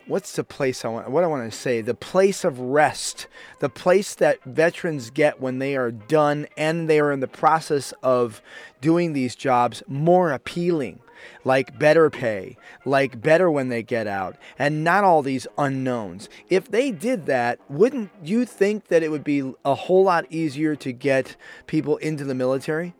[0.07, 1.81] what's the place I want what I want to say?
[1.81, 3.27] The place of rest.
[3.59, 7.93] The place that veterans get when they are done and they are in the process
[8.03, 8.41] of
[8.81, 10.99] doing these jobs more appealing
[11.43, 16.29] like better pay like better when they get out and not all these unknowns.
[16.49, 20.75] If they did that wouldn't you think that it would be a whole lot easier
[20.75, 22.93] to get people into the military?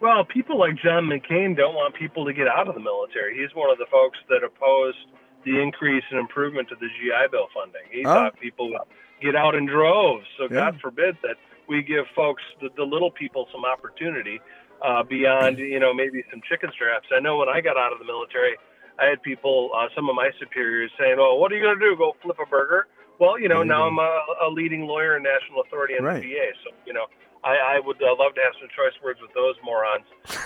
[0.00, 3.38] Well, people like John McCain don't want people to get out of the military.
[3.38, 4.98] He's one of the folks that opposed
[5.44, 7.82] the increase and improvement to the GI Bill funding.
[7.90, 8.14] He Oh.
[8.14, 8.82] thought people would
[9.20, 10.26] get out in droves.
[10.38, 10.70] So Yeah.
[10.70, 11.36] God forbid that
[11.68, 14.40] we give folks, the, the little people, some opportunity
[14.82, 17.06] uh, beyond, you know, maybe some chicken straps.
[17.14, 18.56] I know when I got out of the military,
[18.98, 21.84] I had people, uh, some of my superiors saying, "Oh, what are you going to
[21.84, 21.96] do?
[21.96, 23.86] Go flip a burger?" Well, you know, now.
[23.86, 26.20] I'm a, a leading lawyer and national authority in Right.
[26.20, 26.50] the VA.
[26.64, 27.06] So, you know,
[27.44, 30.04] I, I would uh, love to have some choice words with those morons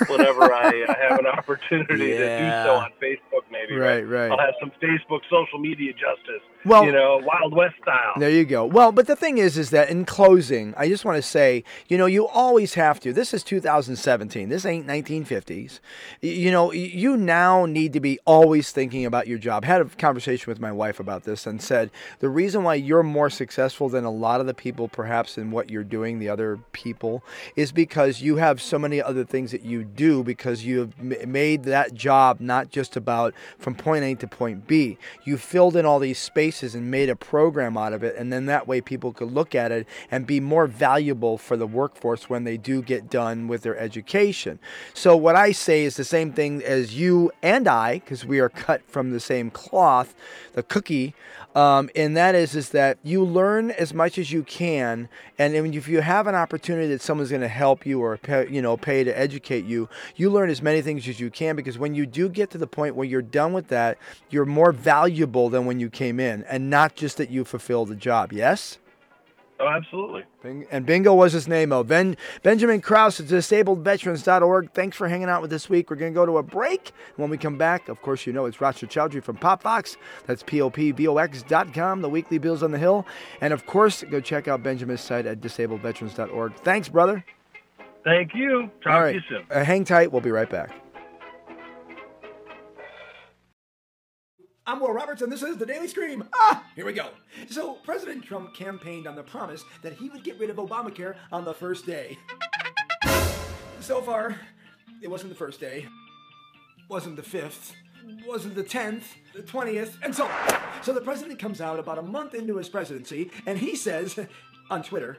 [0.09, 3.77] whenever I uh, have an opportunity to do so on Facebook, maybe.
[3.77, 4.31] Right, right.
[4.31, 6.43] I'll have some Facebook social media justice.
[6.67, 8.15] Well- you know, Wild West style.
[8.19, 8.65] There you go.
[8.67, 11.97] Well, but the thing is, is that in closing, I just want to say, you
[11.97, 13.13] know, you always have to.
[13.13, 14.49] This is 2017.
[14.49, 15.81] This ain't 1950s.
[16.21, 19.65] You know, you now need to be always thinking about your job.
[19.65, 23.31] had a conversation with my wife about this and said the reason why you're more
[23.31, 27.23] successful than a lot of the people, perhaps in what you're doing, the other people,
[27.55, 30.99] is because you have so many other things that you do because you have
[31.29, 34.99] made that job not just about from point A to point B.
[35.25, 38.47] You filled in all these spaces and made a program out of it, and then
[38.47, 42.45] that way people could look at it and be more valuable for the workforce when
[42.45, 44.59] they do get done with their education.
[44.95, 48.49] So, what I say is the same thing as you and I, because we are
[48.49, 50.15] cut from the same cloth,
[50.55, 51.15] the cookie.
[51.57, 55.89] Um, and that is is that you learn as much as you can, and if
[55.89, 59.03] you have an opportunity that someone's going to help you or pay, you know pay
[59.05, 62.29] to educate you, you learn as many things as you can because when you do
[62.29, 63.97] get to the point where you're done with that,
[64.29, 67.97] you're more valuable than when you came in, and not just that you fulfilled the
[67.97, 68.35] job.
[68.35, 68.77] Yes.
[69.59, 70.25] Oh, absolutely.
[70.71, 71.73] And bingo was his name.
[71.73, 74.73] Oh, ben, Benjamin Krause at disabledveterans.org.
[74.73, 75.91] Thanks for hanging out with us this week.
[75.91, 76.93] We're going to go to a break.
[77.17, 79.97] When we come back, of course, you know it's Roger Choudhry from Pop PopVox.
[80.27, 83.07] That's P-O-P-V-O-X.com, the weekly Bills on the Hill.
[83.41, 86.55] And of course, go check out Benjamin's site at disabledveterans.org.
[86.57, 87.25] Thanks, brother.
[88.05, 88.71] Thank you.
[88.85, 89.47] Talk All to you soon.
[89.51, 90.13] Uh, hang tight.
[90.13, 90.86] We'll be right back.
[94.69, 96.29] I'm Will Roberts, and this is the Daily Scream.
[96.35, 97.11] Ah, here we go.
[97.49, 101.45] So, President Trump campaigned on the promise that he would get rid of Obamacare on
[101.45, 102.19] the first day.
[103.79, 104.35] So far,
[105.01, 105.87] it wasn't the first day,
[106.89, 107.77] wasn't the fifth,
[108.27, 110.61] wasn't the tenth, the twentieth, and so on.
[110.83, 114.19] So the president comes out about a month into his presidency, and he says
[114.71, 115.19] on Twitter,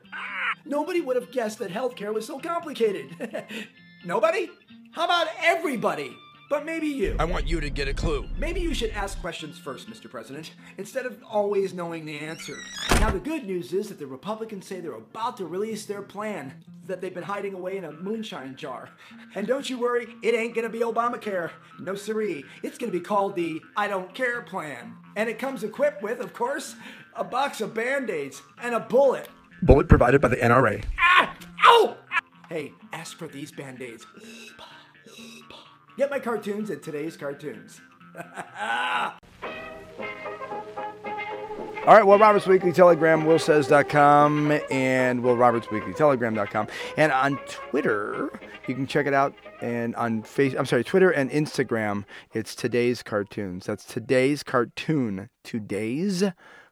[0.66, 3.46] nobody would have guessed that healthcare was so complicated.
[4.06, 4.50] Nobody?
[4.92, 6.16] How about everybody?
[6.50, 7.16] But maybe you.
[7.20, 8.26] I want you to get a clue.
[8.38, 10.10] Maybe you should ask questions first, Mr.
[10.10, 12.58] President, instead of always knowing the answer.
[12.92, 16.64] Now, the good news is that the Republicans say they're about to release their plan
[16.86, 18.90] that they've been hiding away in a moonshine jar.
[19.36, 21.52] And don't you worry, it ain't gonna be Obamacare.
[21.82, 22.46] No siree.
[22.64, 24.96] It's gonna be called the I Don't Care Plan.
[25.18, 26.76] And it comes equipped with, of course,
[27.14, 29.28] a box of band aids and a bullet.
[29.64, 30.82] Bullet provided by the NRA.
[30.98, 31.36] Ah!
[31.66, 31.98] Ow!
[32.48, 34.06] Hey, ask for these band aids.
[35.98, 37.82] Get my cartoons at today's cartoons.
[41.88, 46.68] All right, Will Roberts Weekly Telegram, willsays.com, and willrobertsweeklytelegram.com.
[46.98, 49.34] And on Twitter, you can check it out.
[49.62, 53.66] And on face, I'm sorry, Twitter and Instagram, it's Today's Cartoons.
[53.66, 55.30] That's Today's Cartoon.
[55.44, 56.26] Today's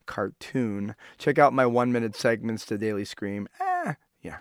[0.06, 0.96] Cartoon.
[1.18, 3.48] Check out my one minute segments to Daily Scream.
[3.62, 4.40] Ah, yeah.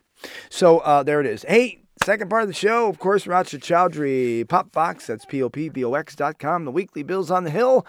[0.51, 1.45] So uh, there it is.
[1.49, 6.65] Hey, second part of the show, of course, Rachna Choudhry, PopVox, that's P-O-P-V-O-X dot com,
[6.65, 7.87] the weekly bills on the hill.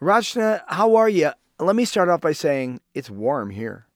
[0.00, 1.30] Rachna, how are you?
[1.58, 3.86] Let me start off by saying it's warm here.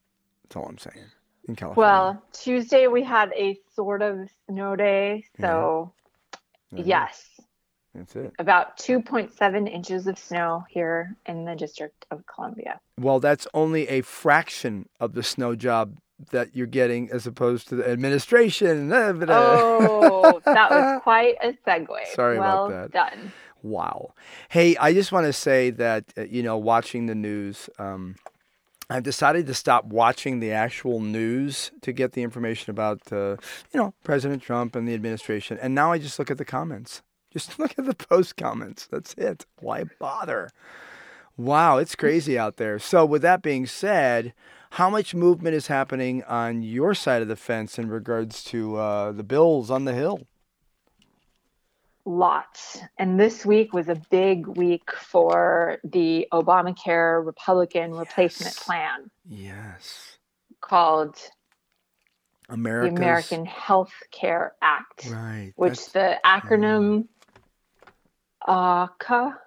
[0.45, 1.05] That's all I'm saying
[1.49, 1.91] in California.
[1.91, 5.93] Well, Tuesday we had a sort of snow day, so
[6.73, 6.85] Yeah.
[6.85, 7.27] yes,
[7.95, 8.33] That's it.
[8.39, 12.81] about 2.7 inches of snow here in the District of Columbia.
[12.99, 15.99] Well, that's only a fraction of the snow job
[16.31, 18.93] that you're getting as opposed to the administration.
[18.93, 22.07] Oh, that was quite a segue.
[22.15, 23.17] Sorry well about that.
[23.17, 23.33] done.
[23.63, 24.15] Wow.
[24.49, 28.17] Hey, I just want to say that, uh, you know, watching the news, um,
[28.89, 33.37] I've decided to stop watching the actual news to get the information about, uh,
[33.73, 35.59] you know, President Trump and the administration.
[35.61, 37.03] And now I just look at the comments.
[37.31, 38.89] Just look at the post comments.
[38.91, 39.47] That's it.
[39.61, 40.51] Why bother?
[41.37, 42.79] Wow, it's crazy out there.
[42.79, 44.35] So, with that being said,
[44.71, 49.13] how much movement is happening on your side of the fence in regards to uh,
[49.13, 50.27] the bills on the Hill?
[52.05, 52.79] Lots.
[52.99, 60.17] And this week was a big week for the Obamacare Republican replacement plan Yes.
[60.61, 61.17] called
[62.49, 65.53] America's, the American Health Care Act, Right.
[65.57, 67.07] which the acronym
[68.47, 69.39] ACA,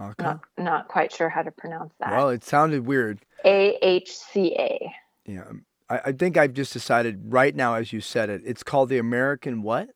[0.00, 0.24] Okay.
[0.24, 2.10] not, not quite sure how to pronounce that.
[2.10, 3.20] Well, it sounded weird.
[3.44, 4.90] AHCA.
[5.24, 5.44] Yeah.
[5.88, 8.98] I, I think I've just decided right now, as you said it, it's called the
[8.98, 9.90] American what?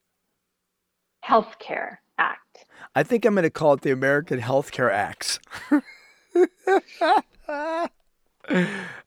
[1.25, 2.65] Healthcare Act.
[2.95, 5.39] I think I'm going to call it the American Healthcare Acts.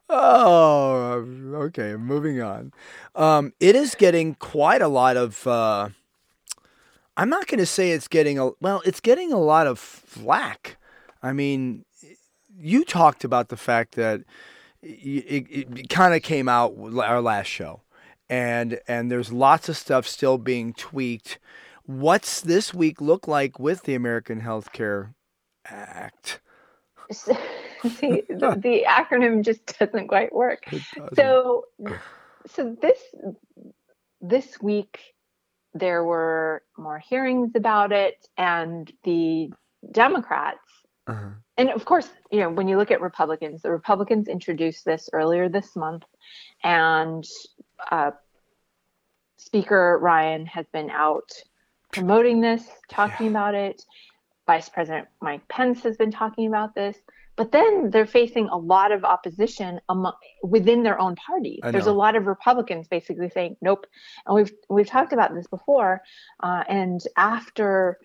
[0.08, 1.96] oh, okay.
[1.96, 2.72] Moving on.
[3.14, 5.46] Um, it is getting quite a lot of.
[5.46, 5.88] Uh,
[7.16, 8.82] I'm not going to say it's getting a well.
[8.84, 10.76] It's getting a lot of flack.
[11.22, 11.84] I mean,
[12.56, 14.20] you talked about the fact that
[14.82, 17.82] y- it, it kind of came out our last show,
[18.28, 21.38] and and there's lots of stuff still being tweaked.
[21.84, 25.14] What's this week look like with the American Healthcare
[25.66, 26.40] Act?
[27.12, 27.32] See,
[27.82, 30.64] the, the acronym just doesn't quite work.
[31.14, 31.64] So,
[32.46, 32.98] so this
[34.20, 35.14] this week
[35.74, 39.50] there were more hearings about it, and the
[39.90, 40.58] Democrats,
[41.12, 41.28] Uh-huh.
[41.56, 45.48] and of course, you know, when you look at Republicans, the Republicans introduced this earlier
[45.48, 46.04] this month,
[46.64, 47.24] and
[47.90, 48.12] uh,
[49.36, 51.30] Speaker Ryan has been out
[51.92, 53.82] promoting this, talking about it.
[54.46, 56.96] Vice President Mike Pence has been talking about this,
[57.36, 61.60] but then they're facing a lot of opposition among, within their own party.
[61.62, 63.86] There's a lot of Republicans basically saying nope,
[64.26, 66.02] and we've we've talked about this before.
[66.42, 67.98] Uh, and after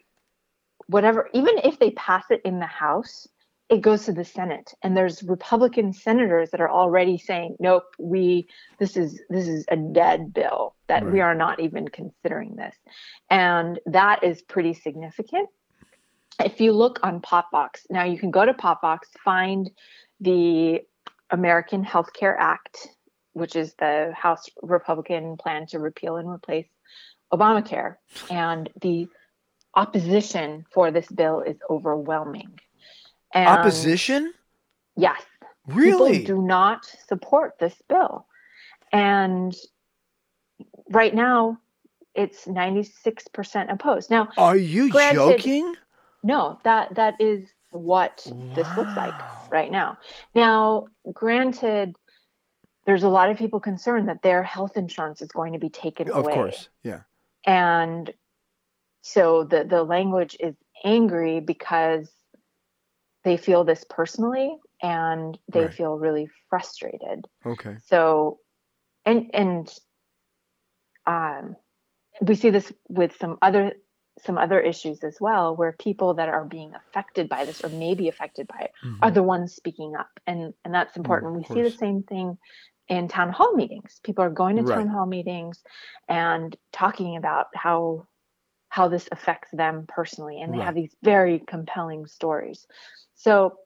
[0.88, 3.28] whatever, even if they pass it in the House,
[3.70, 8.48] it goes to the Senate, and there's Republican senators that are already saying nope, we
[8.80, 12.76] this is this is a dead bill that we are not even considering this,
[13.30, 15.50] and that is pretty significant.
[16.44, 19.70] If you look on PopVox, now you can go to PopVox, find
[20.22, 20.82] the
[21.30, 22.88] American Health Care Act,
[23.34, 26.68] which is the House Republican plan to repeal and replace
[27.34, 27.96] Obamacare.
[28.30, 29.08] And the
[29.78, 32.60] opposition for this bill is overwhelming.
[33.34, 34.34] And Opposition?
[34.96, 35.22] Yes.
[35.68, 36.20] Really?
[36.20, 38.26] People do not support this bill.
[38.92, 39.56] And
[40.90, 41.60] right now,
[42.16, 44.10] it's 96% opposed.
[44.10, 45.76] Now, Are you granted- joking?
[46.24, 49.14] no, that that is what this looks like
[49.52, 49.98] right now.
[50.34, 51.96] Now, granted,
[52.86, 56.10] there's a lot of people concerned that their health insurance is going to be taken
[56.10, 56.34] Of away.
[56.34, 56.70] course.
[56.82, 57.02] Yeah.
[57.46, 58.12] And
[59.08, 62.12] so the the language is angry because
[63.24, 65.74] they feel this personally and they Right.
[65.74, 67.26] feel really frustrated.
[67.46, 67.78] Okay.
[67.86, 68.40] So,
[69.06, 69.74] and and
[71.06, 71.56] um,
[72.22, 73.74] we see this with some other
[74.20, 77.94] some other issues as well, where people that are being affected by this or may
[77.96, 79.14] be affected by it are Mhm.
[79.14, 81.34] the ones speaking up, and and that's important.
[81.34, 82.38] we of see the same thing
[82.90, 84.02] in town hall meetings.
[84.04, 85.64] People are going to town hall meetings
[86.10, 88.06] and talking about how
[88.70, 92.68] how this affects them personally, and they have these very compelling stories.
[93.16, 93.58] So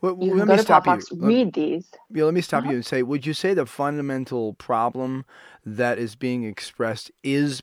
[0.00, 0.92] Well, you let me stop you.
[0.94, 1.90] PopVox, Let- read these.
[2.12, 2.70] Yeah, let me stop Uh-huh.
[2.70, 5.24] you and say, would you say the fundamental problem
[5.64, 7.62] that is being expressed is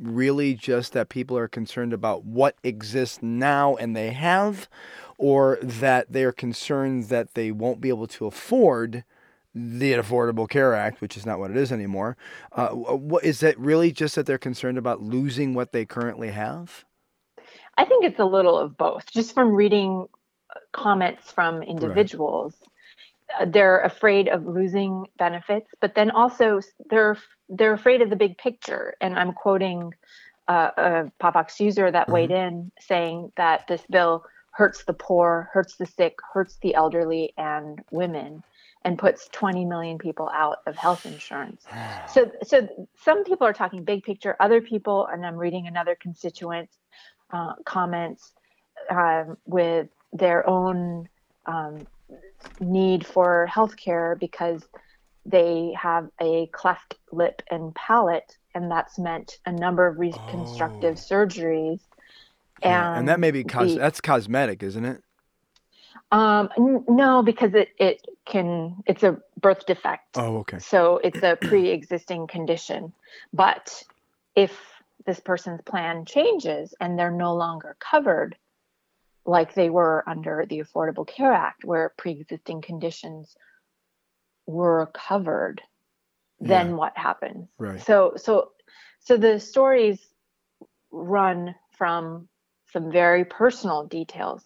[0.00, 4.68] really just that people are concerned about what exists now and they have,
[5.18, 9.04] or that they're concerned that they won't be able to afford
[9.54, 12.16] the Affordable Care Act, which is not what it is anymore.
[12.52, 16.84] Uh, what is that really just that they're concerned about losing what they currently have?
[17.76, 19.10] I think it's a little of both.
[19.10, 20.06] Just from reading
[20.54, 22.54] uh, comments from individuals,
[23.30, 23.48] right.
[23.48, 27.16] uh, they're afraid of losing benefits, but then also they're
[27.48, 28.94] they're afraid of the big picture.
[29.00, 29.92] And I'm quoting
[30.46, 32.12] uh, a PopVox user that mm-hmm.
[32.12, 37.32] weighed in saying that this bill hurts the poor, hurts the sick, hurts the elderly
[37.36, 38.42] and women
[38.84, 41.64] and puts 20 million people out of health insurance.
[42.12, 42.68] So, so
[43.04, 44.34] some people are talking big picture.
[44.40, 46.68] Other people, and I'm reading another constituent
[47.32, 48.32] uh, comments
[48.90, 51.08] um, with their own
[51.46, 51.86] um,
[52.58, 54.64] need for healthcare because
[55.26, 61.14] they have a cleft lip and palate, and that's meant a number of reconstructive oh.
[61.14, 61.80] surgeries.
[62.62, 65.02] Yeah, and, and, that may be cos- the, that's cosmetic, isn't it?
[66.12, 70.16] Um, n- no, because it it can it's a birth defect.
[70.16, 70.58] Oh, okay.
[70.58, 72.92] So it's a pre-existing condition.
[73.32, 73.82] But
[74.34, 74.58] if
[75.06, 78.36] this person's plan changes and they're no longer covered
[79.24, 83.36] like they were under the Affordable Care Act where pre-existing conditions
[84.46, 85.62] were covered,
[86.40, 86.74] then yeah.
[86.74, 87.48] what happens?
[87.58, 87.80] Right.
[87.80, 88.50] So so
[89.00, 89.98] so the stories
[90.90, 92.28] run from
[92.72, 94.42] some very personal details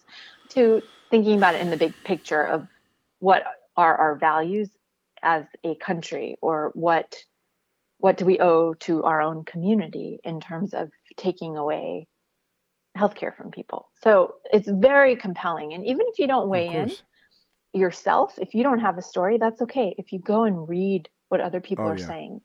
[0.51, 0.83] to
[1.15, 2.67] thinking about it in the big picture of
[3.21, 3.45] what
[3.77, 4.69] are our values
[5.23, 7.15] as a country or what
[7.99, 12.09] what do we owe to our own community in terms of taking away
[12.99, 16.91] healthcare from people so it's very compelling and even if you don't weigh in
[17.73, 21.41] yourself if you don't have a story that's okay if you go and read what
[21.41, 22.07] other people oh, are yeah.
[22.07, 22.41] saying.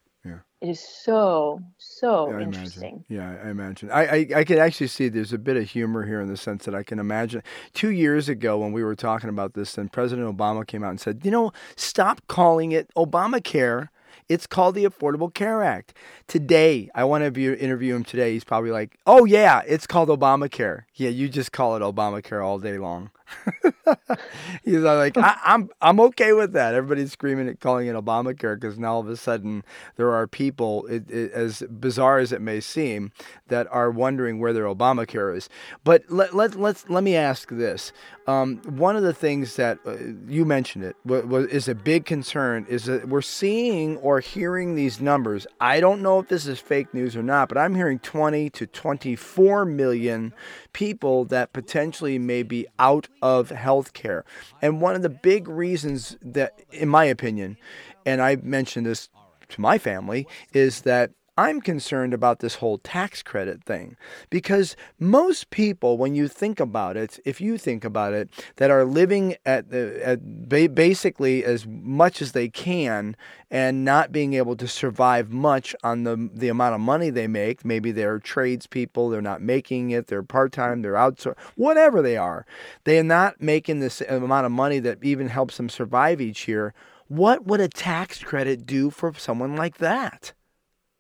[0.62, 3.06] It is so so yeah, interesting.
[3.08, 3.90] Yeah, I imagine.
[3.92, 6.66] I, I I can actually see there's a bit of humor here in the sense
[6.66, 7.44] that I can imagine
[7.74, 11.00] two years ago when we were talking about this, and President Obama came out and
[11.00, 13.88] said, you know, stop calling it Obamacare.
[14.28, 15.94] It's called the Affordable Care Act.
[16.28, 18.34] Today, I want to interview him today.
[18.34, 22.60] He's probably like, "Oh yeah, it's called Obamacare." Yeah, you just call it Obamacare all
[22.60, 23.12] day long.
[24.64, 26.74] He's like, I, am I'm, I'm okay with that.
[26.74, 29.64] Everybody's screaming at calling it Obamacare because now all of a sudden
[29.96, 33.12] there are people, it, it, as bizarre as it may seem,
[33.48, 35.50] that are wondering where their Obamacare is.
[35.84, 37.92] But let let let's let me ask this:
[38.30, 39.96] um, one of the things that uh,
[40.28, 44.76] you mentioned it w- w- is a big concern is that we're seeing or hearing
[44.76, 45.48] these numbers.
[45.60, 48.68] I don't know if this is fake news or not, but I'm hearing 20 to
[48.68, 50.32] 24 million
[50.74, 54.22] people that potentially may be out of healthcare.
[54.62, 57.58] And one of the big reasons that, in my opinion,
[58.06, 59.10] and I mentioned this
[59.50, 61.10] to my family, is that
[61.40, 63.96] I'm concerned about this whole tax credit thing
[64.30, 68.84] because most people, when you think about it, if you think about it, that are
[68.84, 73.16] living at, the, at basically as much as they can
[73.50, 77.64] and not being able to survive much on the the amount of money they make.
[77.64, 82.46] Maybe they're tradespeople, they're not making it, they're part time, they're outsourced, whatever they are.
[82.84, 86.74] They are not making this amount of money that even helps them survive each year.
[87.08, 90.34] What would a tax credit do for someone like that?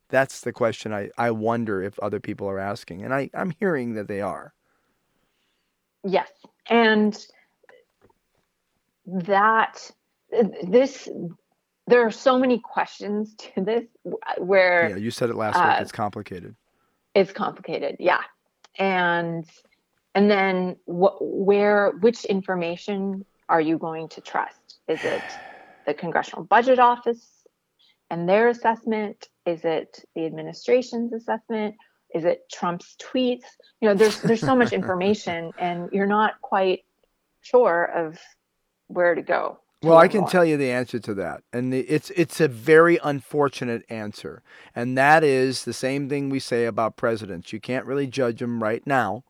[0.10, 3.03] That's the question I, I wonder if other people are asking.
[3.03, 4.53] And I, I'm hearing that they are.
[6.03, 6.30] Yes.
[6.70, 7.18] And
[9.05, 9.91] that
[10.64, 11.10] this
[11.88, 13.86] there are so many questions to this
[14.38, 16.55] where yeah you said it last uh, week it's complicated
[17.16, 18.22] it's complicated yeah
[18.78, 19.45] and
[20.16, 25.24] and then what where which information are you going to trust is it
[25.88, 27.39] the congressional budget office
[28.10, 29.30] and their assessment?
[29.45, 31.76] Is it the administration's assessment?
[32.14, 33.43] Is it Trump's tweets?
[33.82, 36.84] You know, there's there's so much information, and you're not quite
[37.41, 38.20] sure of
[38.88, 39.60] where to go.
[39.84, 42.99] well, I can tell you the answer to that, and the, it's it's a very
[43.03, 44.41] unfortunate answer,
[44.76, 47.53] and that is the same thing we say about presidents.
[47.53, 49.24] You can't really judge them right now,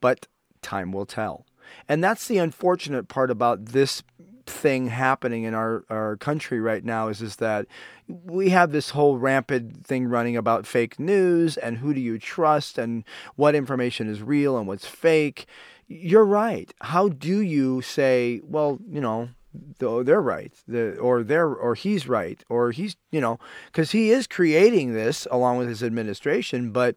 [0.00, 0.26] but
[0.62, 1.46] time will tell.
[1.88, 4.02] And that's the unfortunate part about this
[4.46, 7.66] thing happening in our, our country right now is, is that
[8.06, 12.78] we have this whole rampant thing running about fake news and who do you trust
[12.78, 13.04] and
[13.34, 15.46] what information is real and what's fake.
[15.88, 16.72] You're right.
[16.80, 19.30] How do you say, well, you know,
[19.78, 20.52] they're right,
[21.00, 25.58] or they're, or he's right, or he's, you know, because he is creating this along
[25.58, 26.72] with his administration.
[26.72, 26.96] But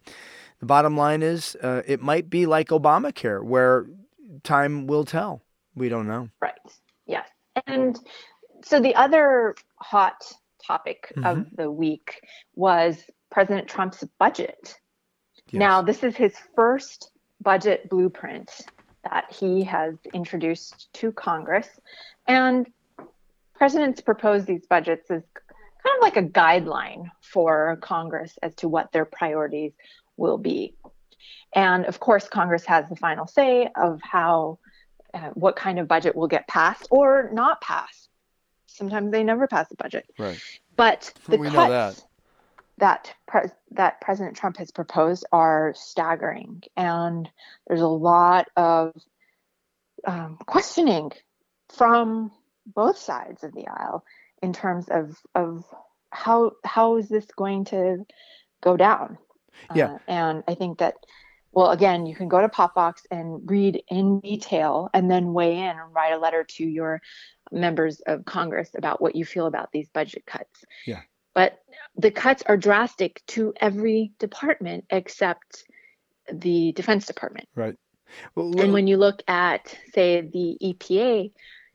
[0.59, 3.85] the bottom line is, uh, it might be like Obamacare, where
[4.43, 5.41] time will tell.
[5.75, 6.29] We don't know.
[6.41, 6.53] Right.
[7.05, 7.27] Yes.
[7.67, 7.97] And
[8.63, 10.31] so the other hot
[10.65, 11.25] topic mm-hmm.
[11.25, 12.21] of the week
[12.55, 12.97] was
[13.31, 14.75] President Trump's budget.
[15.51, 17.11] Now, this is his first
[17.41, 18.51] budget blueprint
[19.03, 21.67] that he has introduced to Congress.
[22.27, 22.67] And
[23.55, 25.23] presidents propose these budgets as
[25.83, 29.71] kind of like a guideline for Congress as to what their priorities
[30.17, 30.75] will be.
[31.53, 34.59] And of course, Congress has the final say of how,
[35.13, 38.09] uh, what kind of budget will get passed or not passed.
[38.67, 40.05] Sometimes they never pass the budget.
[40.17, 40.39] Right.
[40.75, 42.05] But the We know cuts
[42.77, 43.13] that.
[43.27, 47.29] that that President Trump has proposed are staggering, and
[47.67, 48.93] there's a lot of
[50.05, 51.11] um, questioning
[51.75, 52.31] from
[52.65, 54.05] both sides of the aisle
[54.41, 55.65] in terms of of
[56.11, 58.05] how how is this going to
[58.61, 59.17] go down?
[59.75, 59.93] Yeah.
[59.93, 60.95] Uh, and I think that
[61.51, 65.77] well, again, you can go to Popbox and read in detail, and then weigh in
[65.77, 67.01] and write a letter to your
[67.51, 71.01] members of Congress about what you feel about these budget cuts Yeah.
[71.33, 71.59] but
[71.95, 75.63] the cuts are drastic to every department except
[76.31, 77.75] the defense department Right.
[78.35, 81.31] Well, and when you look at say the epa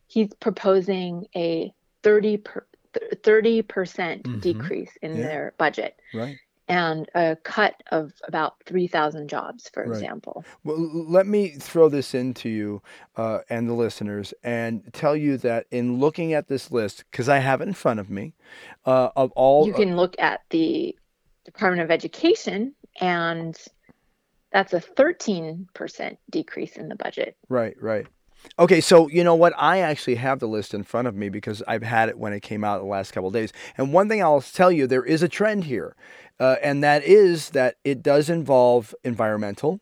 [0.07, 1.73] he's proposing a
[2.05, 2.65] 30 per,
[2.95, 4.41] 30% Mhm.
[4.41, 5.23] decrease in Yeah.
[5.25, 6.37] their budget right.
[6.69, 9.93] And a cut of about 3000 jobs for Right.
[9.93, 12.83] example Well, let me throw this into you
[13.17, 17.39] uh, and the listeners and tell you that in looking at this list, because I
[17.39, 18.35] have it in front of me,
[18.87, 19.67] uh, of all.
[19.67, 20.97] you can look at the
[21.45, 23.59] department of education and
[24.53, 28.07] that's a 13% decrease in the budget Right, right.
[28.59, 29.53] Okay, so you know what?
[29.57, 32.41] I actually have the list in front of me because I've had it when it
[32.41, 33.53] came out the last couple days.
[33.77, 35.97] And one thing I'll tell you, there is a trend here,
[36.39, 39.81] uh, and that is that it does involve environmental,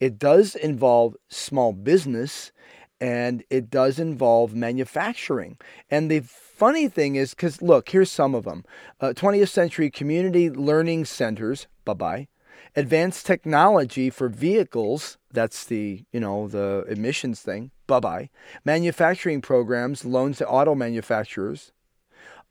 [0.00, 2.52] it does involve small business,
[3.00, 5.58] and it does involve manufacturing.
[5.90, 8.64] And the funny thing is, because look, here's some of them:
[9.00, 11.66] uh, 20th century community learning centers.
[11.84, 12.28] Bye bye
[12.76, 18.30] advanced technology for vehicles that's the you know the emissions thing bye bye
[18.64, 21.72] manufacturing programs loans to auto manufacturers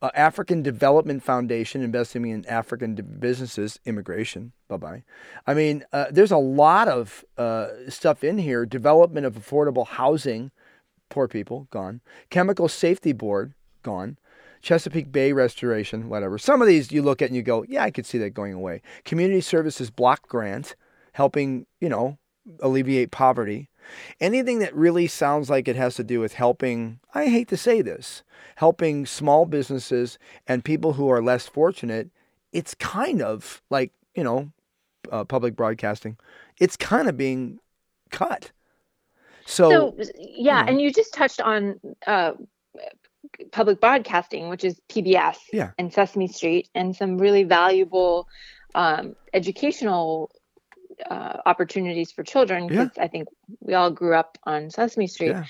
[0.02, 5.04] uh, african development foundation investing in african d- businesses immigration bye bye
[5.48, 10.52] i mean uh, there's a lot of uh, stuff in here development of affordable housing
[11.10, 14.18] poor people gone chemical safety board gone
[14.64, 16.38] Chesapeake Bay Restoration, whatever.
[16.38, 18.54] Some of these you look at and you go, yeah, I could see that going
[18.54, 18.82] away.
[19.04, 20.78] Community Services Block Grant,
[21.12, 22.18] helping, you know,
[22.62, 23.70] alleviate poverty.
[24.20, 27.82] Anything that really sounds like it has to do with helping, I hate to say
[27.82, 28.24] this,
[28.56, 30.18] helping small businesses
[30.48, 32.10] and people who are less fortunate,
[32.52, 34.52] it's kind of like, you know,
[35.12, 36.18] uh, public broadcasting,
[36.60, 37.60] it's kind of being
[38.12, 38.52] cut.
[39.46, 40.72] So, so yeah you know.
[40.72, 42.32] and you just touched on uh,
[43.52, 45.72] public broadcasting which is pbs Yeah.
[45.78, 48.28] and sesame street and some really valuable
[48.76, 50.32] um, educational
[51.10, 52.84] uh, opportunities for children Yeah.
[52.86, 53.28] because i think
[53.60, 55.46] we all grew up on sesame street Yeah.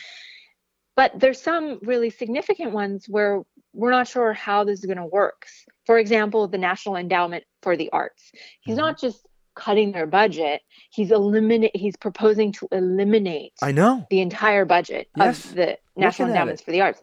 [0.95, 3.41] but there's some really significant ones where
[3.73, 5.45] we're not sure how this is going to work
[5.85, 8.31] for example the national endowment for the arts
[8.61, 8.85] he's Mm-hmm.
[8.85, 9.25] not just
[9.55, 14.05] cutting their budget he's eliminate he's proposing to eliminate I know.
[14.09, 15.45] the entire budget Yes.
[15.45, 16.99] of the National Endowments for the Arts.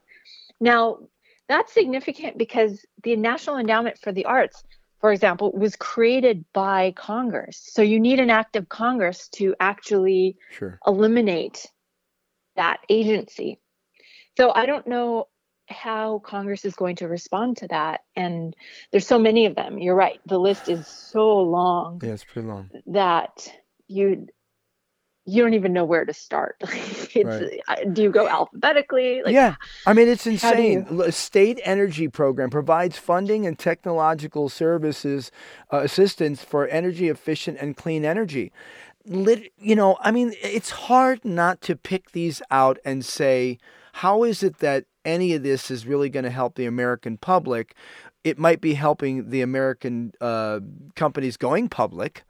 [0.61, 0.98] Now,
[1.48, 4.64] that's significant because the National Endowment for the Arts,
[5.01, 7.61] for example, was created by Congress.
[7.72, 10.78] So you need an act of Congress to actually Sure.
[10.86, 11.66] eliminate
[12.57, 13.59] that agency.
[14.36, 15.28] So I don't know
[15.68, 18.01] how Congress is going to respond to that.
[18.16, 18.55] And
[18.90, 19.78] there's so many of them.
[19.78, 20.20] You're right.
[20.26, 22.70] The list is so long Yeah, it's pretty long.
[22.86, 23.48] that
[23.86, 24.26] you
[25.31, 26.57] you don't even know where to start.
[26.62, 29.22] it's, uh, Do you go alphabetically?
[29.22, 29.55] Like, yeah,
[29.87, 30.87] I mean it's insane.
[30.91, 35.31] L- State Energy Program provides funding and technological services
[35.72, 38.53] uh, assistance for energy efficient and clean energy.
[39.07, 43.59] Lit, you know, I mean, it's hard not to pick these out and say,
[43.95, 47.74] how is it that any of this is really going to help the American public?
[48.24, 50.61] It might be helping the American uh,
[50.97, 52.24] companies going public,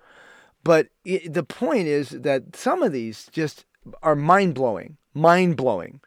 [0.65, 3.65] but i the point is that some of these just
[4.03, 6.01] are mind blowing, mind blowing.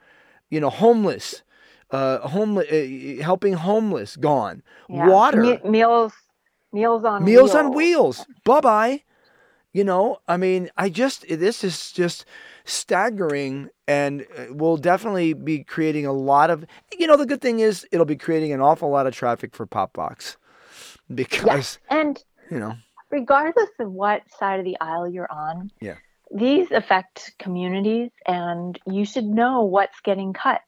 [0.49, 1.41] You know, homeless,
[1.89, 4.61] uh, homeless, uh, helping homeless, gone.
[4.87, 5.07] yeah.
[5.09, 6.13] Water, Me- meals,
[6.71, 7.55] meals on Meals wheels.
[7.55, 8.25] on Wheels.
[8.45, 9.03] Bye bye.
[9.71, 12.25] You know, I mean, I just this is just
[12.63, 16.65] staggering, and uh, will definitely be creating a lot of.
[16.99, 19.65] You know, the good thing is it'll be creating an awful lot of traffic for
[19.65, 20.37] PopVox
[21.13, 22.75] because And you know,
[23.13, 25.95] regardless of what side of the aisle you're on, yeah,
[26.31, 30.61] these affect communities, and you should know what's getting cut.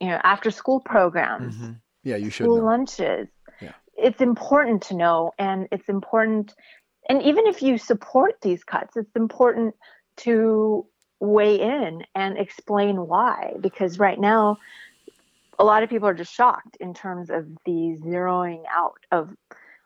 [0.00, 1.80] You know, after school programs, Mhm.
[2.04, 2.64] yeah, you should school know.
[2.64, 3.28] lunches.
[3.60, 3.72] Yeah.
[3.96, 6.54] It's important to know, and it's important
[7.08, 9.74] and even if you support these cuts, it's important
[10.18, 10.86] to
[11.18, 13.54] weigh in and explain why.
[13.60, 14.58] Because right now,
[15.58, 19.34] a lot of people are just shocked in terms of the zeroing out of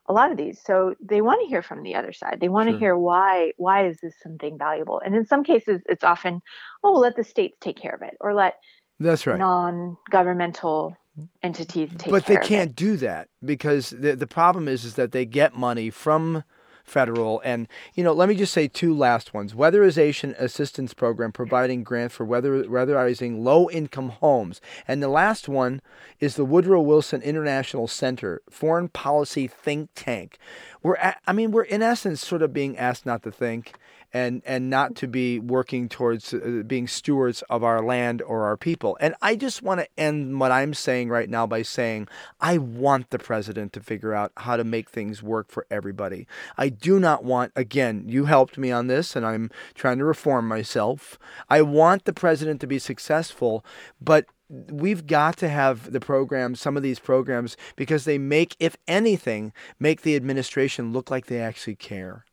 [0.09, 0.61] a lot of these.
[0.65, 2.39] So they want to hear from the other side.
[2.41, 2.75] They want sure.
[2.75, 5.01] to hear why why is this something valuable?
[5.05, 6.41] And in some cases it's often
[6.83, 8.57] oh let the states take care of it or let
[8.99, 9.39] that's right.
[9.39, 10.97] non-governmental
[11.43, 15.25] entities take but they can't do that because the, the problem is is that they
[15.25, 16.45] get money from
[16.87, 17.41] federal.
[17.45, 19.53] And, you know, let me just say two last ones.
[19.53, 24.61] Weatherization Assistance Program providing grants for weather, weatherizing low income homes.
[24.87, 25.83] And the last one
[26.21, 30.39] is the Woodrow Wilson International Center, foreign policy think tank.
[30.83, 33.75] We're, at, I mean, we're in essence sort of being asked not to think
[34.17, 38.57] and and not to be working towards uh, being stewards of our land or our
[38.57, 38.97] people.
[38.99, 42.09] And I just want to end what I'm saying right now by saying
[42.41, 46.27] I want the president to figure out how to make things work for everybody.
[46.57, 50.49] I do not want again, you helped me on this and I'm trying to reform
[50.49, 51.19] myself.
[51.51, 53.67] I want the president to be successful,
[54.01, 58.79] but we've got to have the programs, some of these programs, because they make, if
[58.89, 62.25] anything, make the administration look like they actually care.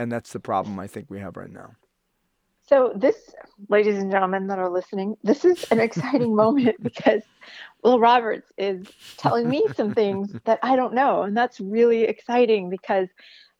[0.00, 1.72] And that's the problem I think we have right now.
[2.66, 3.16] So, this,
[3.68, 7.20] ladies and gentlemen that are listening, this is an exciting moment because
[7.84, 8.86] Will Roberts is
[9.18, 11.24] telling me some things that I don't know.
[11.24, 13.08] And that's really exciting because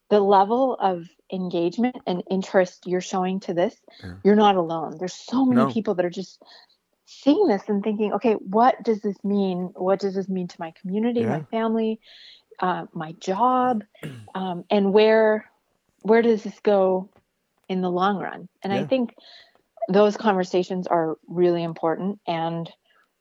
[0.09, 4.14] the level of engagement and interest you're showing to this, yeah.
[4.24, 4.97] you're not alone.
[4.99, 5.70] There's so many no.
[5.70, 6.43] people that are just
[7.05, 9.72] seeing this and thinking, okay, what does this mean?
[9.74, 11.36] What does this mean to my community, yeah.
[11.36, 12.01] my family,
[12.61, 13.84] uh, my job,
[14.34, 15.49] um, and where
[16.03, 17.09] where does this go
[17.68, 18.48] in the long run?
[18.62, 18.80] And yeah.
[18.80, 19.14] I think
[19.88, 22.20] those conversations are really important.
[22.26, 22.70] And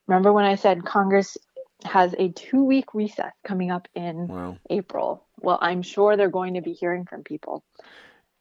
[0.07, 1.37] remember when I said Congress
[1.85, 4.57] has a two week recess coming up in wow.
[4.69, 5.25] April?
[5.39, 7.63] Well, I'm sure they're going to be hearing from people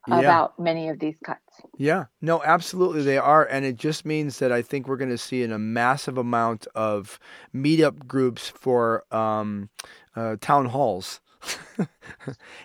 [0.09, 0.18] yeah.
[0.20, 1.41] about many of these cuts.
[1.76, 3.45] Yeah, no, absolutely they are.
[3.45, 6.66] And it just means that I think we're going to see in a massive amount
[6.74, 7.18] of
[7.55, 9.70] meetup groups for um,
[10.16, 11.20] uh, town halls
[11.78, 11.86] yeah.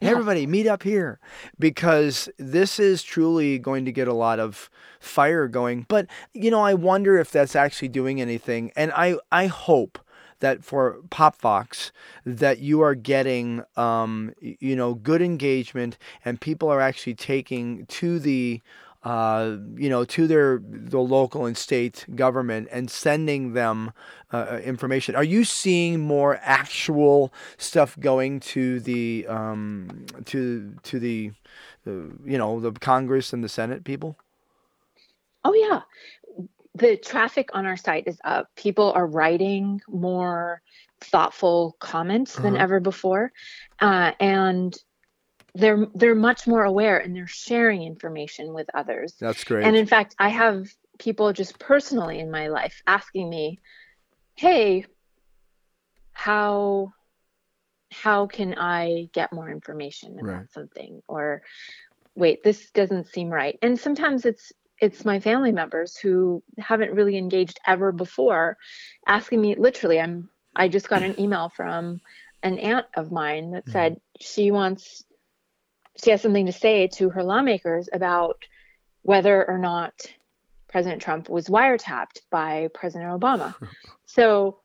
[0.01, 1.19] Everybody meet up here
[1.59, 4.69] because this is truly going to get a lot of
[4.99, 5.86] fire going.
[5.88, 8.71] But, you know, I wonder if that's actually doing anything.
[8.76, 9.99] And I, I hope
[10.43, 11.93] that for Pop Vox
[12.26, 18.19] that you are getting um, you know good engagement and people are actually taking to
[18.19, 18.61] the
[19.04, 23.91] uh, you know, to their the local and state government and sending them
[24.32, 25.16] uh, uh, information.
[25.16, 31.32] Are you seeing more actual stuff going to the um, to to the
[31.86, 34.18] you know the Congress and the Senate people?
[35.43, 35.82] Oh yeah,
[36.76, 38.49] the traffic on our site is up.
[38.56, 40.62] People are writing more
[41.01, 42.64] thoughtful comments than uh-huh.
[42.64, 43.34] ever before,
[43.82, 44.78] uh, and
[45.56, 49.16] they're they're much more aware and they're sharing information with others.
[49.20, 49.66] That's great.
[49.66, 50.68] And in fact, I have
[50.99, 53.60] people just personally in my life asking me,
[54.36, 54.86] "Hey,
[56.12, 56.93] how
[57.91, 60.51] how can I get more information about right.
[60.51, 61.43] something?" Or,
[62.16, 64.51] "Wait, this doesn't seem right." And sometimes it's
[64.82, 68.58] it's my family members who haven't really engaged ever before
[69.08, 72.01] asking me literally i'm i just got an email from
[72.41, 73.72] an aunt of mine that mm-hmm.
[73.72, 75.06] said she wants
[76.02, 78.46] she has something to say to her lawmakers about
[79.04, 79.94] whether or not
[80.68, 83.54] President Trump was wiretapped by President Obama.
[84.06, 84.60] so,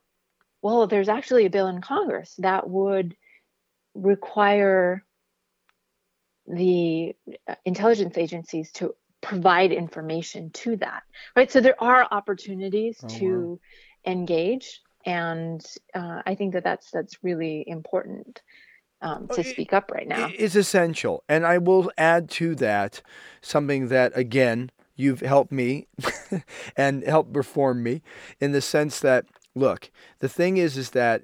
[0.62, 3.16] well, there's actually a bill in Congress that would
[3.94, 5.04] require
[6.46, 7.14] the
[7.64, 11.02] intelligence agencies to provide information to that
[11.34, 13.60] right so there are opportunities oh, to
[14.06, 14.12] wow.
[14.12, 18.40] engage and uh, i think that that's that's really important
[19.00, 20.30] um, oh, to speak up right now.
[20.36, 21.22] It's essential.
[21.28, 23.02] And I will add to that
[23.40, 25.86] something that, again, you've helped me
[26.76, 28.02] and helped reform me
[28.40, 31.22] in the sense that, look, the thing is, is that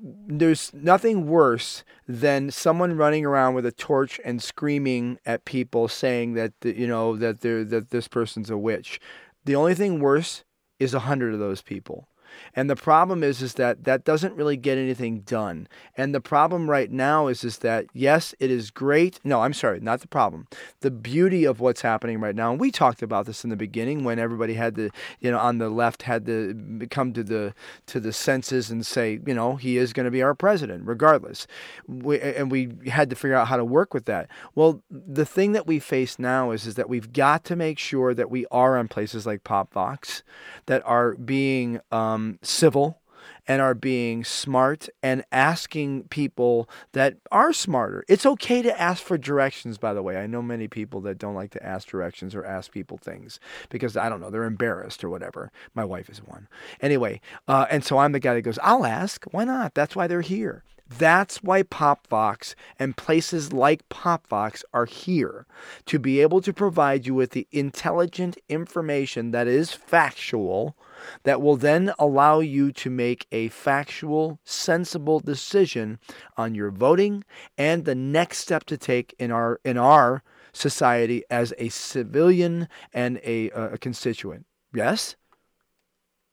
[0.00, 6.34] there's nothing worse than someone running around with a torch and screaming at people saying
[6.34, 9.00] that you know that they're that this person's a witch.
[9.44, 10.44] The only thing worse
[10.78, 12.08] is a hundred of those people.
[12.54, 15.68] And the problem is is that that doesn't really get anything done.
[15.96, 19.20] And the problem right now is is that yes, it is great.
[19.24, 20.46] No, I'm sorry, not the problem.
[20.80, 22.50] The beauty of what's happening right now.
[22.50, 25.58] And we talked about this in the beginning when everybody had to, you know, on
[25.58, 27.54] the left had to come to the
[27.86, 31.46] to the senses and say, you know, he is going to be our president regardless.
[31.88, 34.28] We, and we had to figure out how to work with that.
[34.54, 38.14] Well, the thing that we face now is is that we've got to make sure
[38.14, 40.22] that we are on places like Pop Vox
[40.66, 43.00] that are being um, civil
[43.46, 48.04] and are being smart and asking people that are smarter.
[48.08, 50.16] It's okay to ask for directions, by the way.
[50.16, 53.96] I know many people that don't like to ask directions or ask people things because
[53.96, 55.50] I don't know, they're embarrassed or whatever.
[55.74, 56.48] My wife is one.
[56.80, 59.24] Anyway, uh, and so I'm the guy that goes, I'll ask.
[59.30, 59.74] Why not?
[59.74, 60.64] That's why they're here.
[60.86, 65.46] That's why PopVox and places like PopVox are here
[65.86, 70.76] to be able to provide you with the intelligent information that is factual
[71.24, 75.98] that will then allow you to make a factual, sensible decision
[76.36, 77.24] on your voting
[77.58, 83.20] and the next step to take in our in our society as a civilian and
[83.24, 84.46] a, a constituent.
[84.72, 85.16] Yes?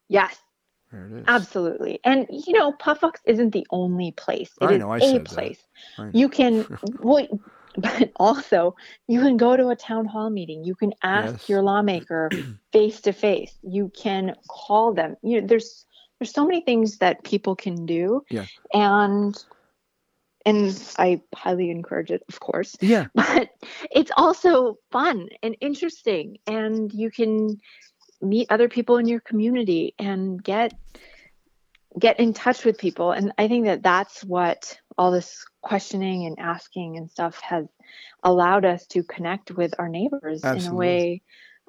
[0.08, 0.38] Yes.
[0.92, 1.24] There it is.
[1.28, 2.00] Absolutely.
[2.04, 4.52] And you know, PopVox isn't the only place.
[4.60, 5.60] It I is know, I a place.
[6.14, 6.66] You can
[7.00, 7.28] well,
[7.78, 8.76] but also
[9.08, 10.64] you can go to a town hall meeting.
[10.64, 11.50] You can ask Yes.
[11.50, 12.30] your lawmaker
[12.72, 13.58] face to face.
[13.64, 15.16] You can call them.
[15.22, 15.86] You know, there's
[16.20, 18.24] there's so many things that people can do.
[18.30, 18.46] Yeah.
[18.74, 19.36] And
[20.46, 22.76] and I highly encourage it, of course.
[22.82, 23.08] Yeah.
[23.16, 23.50] But
[23.92, 27.60] it's also fun and interesting and you can
[28.22, 30.74] meet other people in your community and get
[32.00, 36.40] get in touch with people and i think that that's what all this questioning and
[36.40, 37.66] asking and stuff has
[38.24, 41.22] allowed us to connect with our neighbors in a way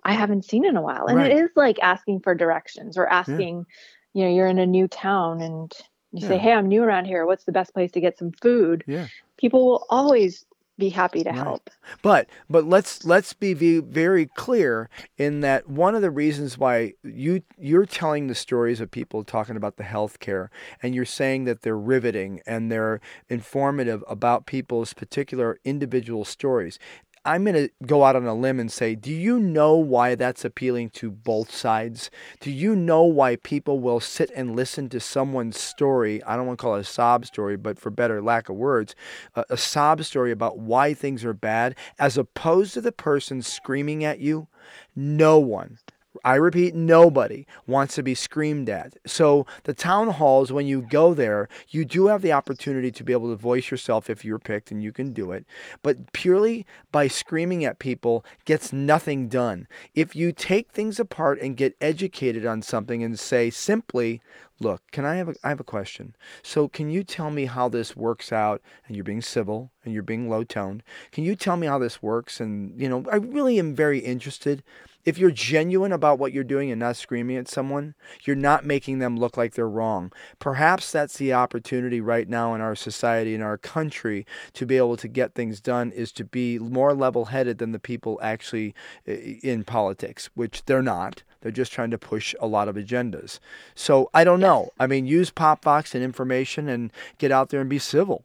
[0.04, 1.06] i haven't seen in a while.
[1.06, 1.30] And Right.
[1.30, 3.66] it is like asking for directions or asking
[4.14, 5.72] you know you're in a new town and
[6.12, 7.24] you say hey i'm new around here.
[7.24, 8.84] What's the best place to get some food?
[8.86, 9.06] Yeah.
[9.36, 10.44] people will always
[10.78, 11.32] be happy to Right.
[11.32, 11.70] help
[12.02, 17.42] But but let's let's be very clear in that one of the reasons why you
[17.58, 20.50] you're telling the stories of people talking about the health care
[20.82, 26.78] and you're saying that they're riveting and they're informative about people's particular individual stories.
[27.24, 30.44] I'm going to go out on a limb and say, do you know why that's
[30.44, 32.10] appealing to both sides?
[32.40, 36.20] Do you know why people will sit and listen to someone's story?
[36.24, 38.96] I don't want to call it a sob story, but for better lack of words,
[39.36, 44.02] a, a sob story about why things are bad, as opposed to the person screaming
[44.02, 44.48] at you?
[44.96, 45.78] No one.
[46.24, 48.96] I repeat, nobody wants to be screamed at.
[49.06, 53.12] So, the town halls, when you go there, you do have the opportunity to be
[53.12, 55.46] able to voice yourself if you're picked, and you can do it.
[55.82, 59.66] But purely by screaming at people gets nothing done.
[59.94, 64.20] If you take things apart and get educated on something and say simply,
[64.62, 66.14] Look, can I have a, I have a question.
[66.42, 68.62] So, can you tell me how this works out?
[68.86, 70.84] And you're being civil and you're being low toned.
[71.10, 72.38] Can you tell me how this works?
[72.38, 74.62] And, you know, I really am very interested.
[75.04, 77.94] If you're genuine about what you're doing and not screaming at someone,
[78.24, 80.12] you're not making them look like they're wrong.
[80.38, 84.96] Perhaps that's the opportunity right now in our society, in our country, to be able
[84.96, 88.74] to get things done is to be more level headed than the people actually
[89.08, 91.22] uh, in politics, which they're not.
[91.40, 93.40] They're just trying to push a lot of agendas.
[93.74, 94.70] So I don't know.
[94.78, 98.24] I mean, use pop PopVox and information and get out there and be civil.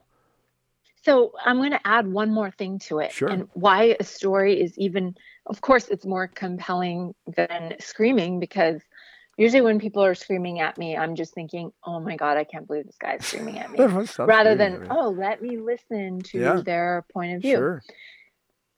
[1.04, 3.30] So I'm going to add one more thing to it, Sure.
[3.30, 5.16] and why a story is even,
[5.48, 8.82] of course, it's more compelling than screaming because
[9.38, 12.68] usually when people are screaming at me, I'm just thinking, "Oh my god, I can't
[12.68, 13.80] believe this guy's screaming at me,"
[14.20, 14.88] rather than, me.
[14.90, 16.62] "Oh, let me listen to Yeah.
[16.62, 17.84] their point of view." Sure.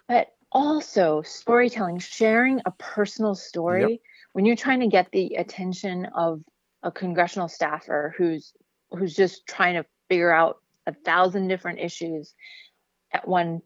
[0.08, 4.02] But also storytelling, sharing a personal story
[4.34, 6.42] when you're trying to get the attention of
[6.84, 8.54] a congressional staffer who's
[8.92, 10.58] who's just trying to figure out
[10.88, 12.34] a thousand different issues
[13.14, 13.62] at one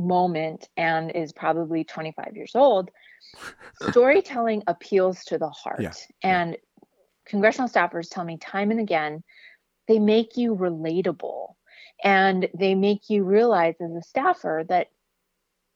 [0.00, 2.90] moment and is probably 25 years old
[3.74, 5.92] storytelling appeals to the heart Yeah.
[6.22, 6.56] and
[7.26, 9.22] congressional staffers tell me time and again
[9.88, 11.54] they make you relatable
[12.02, 14.88] and they make you realize as a staffer that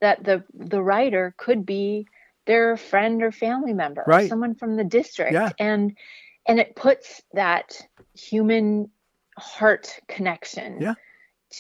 [0.01, 2.07] that the the writer could be
[2.47, 4.29] their friend or family member or Right.
[4.29, 5.53] someone from the district Yeah.
[5.59, 5.97] and
[6.47, 7.81] and it puts that
[8.15, 8.91] human
[9.39, 10.95] heart connection Yeah.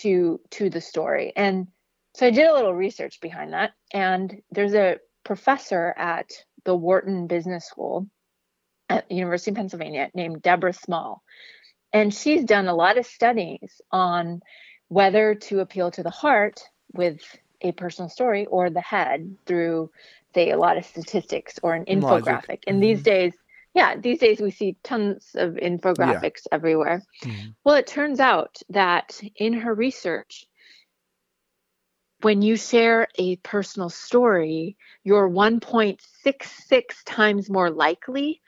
[0.02, 1.68] to to the story and
[2.14, 6.30] so i did a little research behind that and there's a professor at
[6.64, 8.06] the wharton business school
[8.88, 11.22] at the university of pennsylvania named deborah small
[11.92, 14.40] and she's done a lot of studies on
[14.88, 16.60] whether to appeal to the heart
[16.92, 17.20] with
[17.60, 19.90] a personal story or the head through
[20.34, 22.26] say a lot of statistics or an Logic.
[22.26, 23.32] infographic and these days
[23.74, 27.54] yeah these days we see tons of infographics everywhere Mhm.
[27.64, 30.46] well it turns out that in her research
[32.24, 38.40] when you share a personal story you're 1.66 times more likely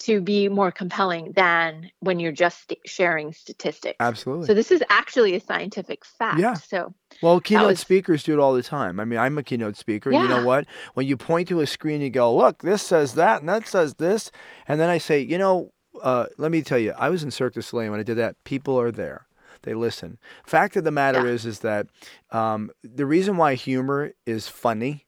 [0.00, 4.46] to be more compelling than when you're just st- sharing statistics Absolutely.
[4.46, 6.54] so this is actually a scientific fact Yeah.
[6.54, 6.92] so
[7.22, 8.98] Well, keynote was- speakers do it all the time.
[8.98, 10.10] I mean, I'm a keynote speaker.
[10.10, 10.66] and You know what?
[10.94, 13.94] When you point to a screen, you go, "Look, this says that, and that says
[13.94, 14.32] this,"
[14.66, 17.54] and then I say, "You know, uh, let me tell you, I was in Cirque
[17.54, 18.34] du Soleil when I did that.
[18.44, 19.26] People are there.
[19.64, 20.18] They listen.
[20.44, 21.86] Fact of the matter is, is that
[22.30, 25.06] um, the reason why humor is funny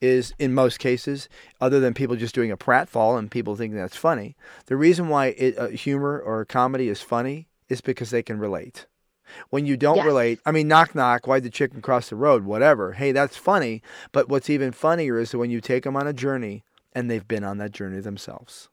[0.00, 1.28] is in most cases,
[1.60, 4.36] other than people just doing a pratfall and people thinking that's funny,
[4.66, 8.86] the reason why it, uh, humor or comedy is funny is because they can relate.
[9.50, 10.06] When you don't Yes.
[10.06, 12.44] relate, I mean, knock knock, why'd the chicken cross the road?
[12.44, 12.92] Whatever.
[12.92, 13.82] Hey, that's funny.
[14.12, 17.26] But what's even funnier is that when you take them on a journey and they've
[17.28, 18.68] been on that journey themselves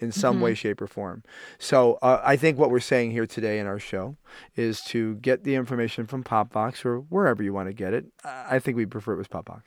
[0.00, 0.56] in some way, Mhm.
[0.56, 1.22] shape, or form.
[1.58, 4.16] So uh, I think what we're saying here today in our show
[4.56, 8.06] is to get the information from PopVox or wherever you want to get it.
[8.24, 9.62] I I think we prefer it was PopVox.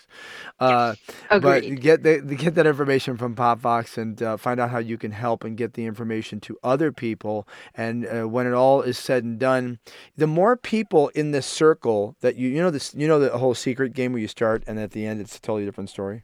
[0.59, 0.95] Uh,
[1.41, 5.11] but get the, get that information from PopVox and uh, find out how you can
[5.11, 7.47] help and get the information to other people.
[7.73, 9.79] And uh, when it all is said and done,
[10.17, 13.53] the more people in this circle that you you know this you know the whole
[13.55, 16.23] secret game where you start and at the end it's a totally different story.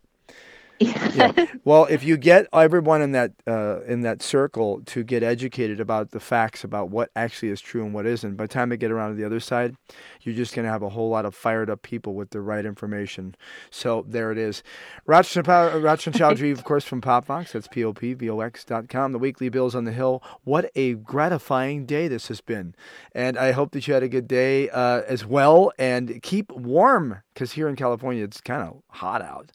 [0.79, 1.45] Yeah.
[1.67, 6.11] Well, if you get everyone in that uh, in that circle to get educated about
[6.11, 8.89] the facts about what actually is true and what isn't, by the time they get
[8.89, 9.75] around to the other side,
[10.21, 12.65] you're just going to have a whole lot of fired up people with the right
[12.65, 13.35] information.
[13.69, 14.63] So there it is.
[15.05, 17.51] Rachna Choudhry, of course, from PopVox.
[17.51, 19.11] That's P-O-P-V-O-X dot com.
[19.11, 20.23] The weekly bills on the hill.
[20.45, 22.75] What a gratifying day this has been.
[23.11, 25.73] And I hope that you had a good day uh, as well.
[25.77, 29.51] And keep warm because here in California, it's kind of hot out.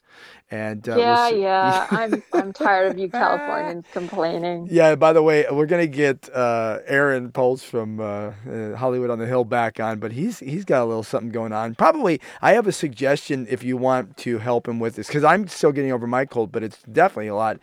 [0.53, 1.87] And uh, we'll yeah, yeah.
[1.91, 4.67] I'm I'm tired of you Californians complaining.
[4.69, 9.17] Yeah, by the way, we're gonna get uh, Aaron Pulse from uh, uh, Hollywood on
[9.17, 11.73] the Hill back on, but he's he's got a little something going on.
[11.73, 15.47] Probably, I have a suggestion if you want to help him with this, because I'm
[15.47, 17.57] still getting over my cold, but it's definitely a lot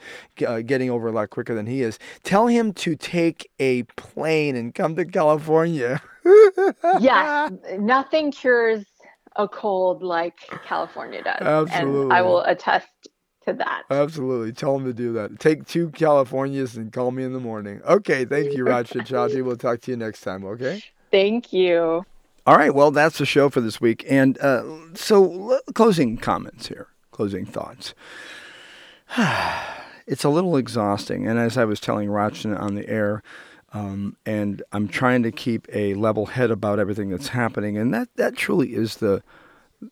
[0.45, 1.97] uh, getting over a lot quicker than he is.
[2.25, 6.03] Tell him to take a plane and come to California.
[6.99, 8.85] yeah, nothing cures
[9.37, 12.89] a cold like California does, and I will attest
[13.45, 13.85] to that.
[13.91, 14.53] Absolutely.
[14.53, 15.39] Tell them to do that.
[15.41, 17.81] Take two Californias and call me in the morning.
[17.85, 19.45] Okay, thank you, Raj Choudhry.
[19.45, 20.83] We'll talk to you next time, okay?
[21.11, 22.05] Thank you.
[22.47, 24.05] All right, well, that's the show for this week.
[24.09, 24.65] And uh,
[24.95, 27.95] so, l- closing comments here, closing thoughts.
[30.07, 31.27] it's a little exhausting.
[31.27, 33.23] And as I was telling Rachna on the air,
[33.73, 37.77] um, and I'm trying to keep a level head about everything that's happening.
[37.77, 39.23] And that, that truly is the,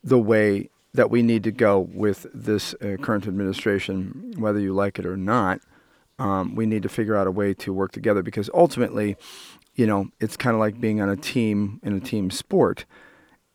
[0.03, 4.99] the way that we need to go with this uh, current administration, whether you like
[4.99, 5.61] it or not.
[6.19, 9.17] Um, we need to figure out a way to work together because ultimately,
[9.77, 12.85] you know, it's kind of like being on a team in a team sport.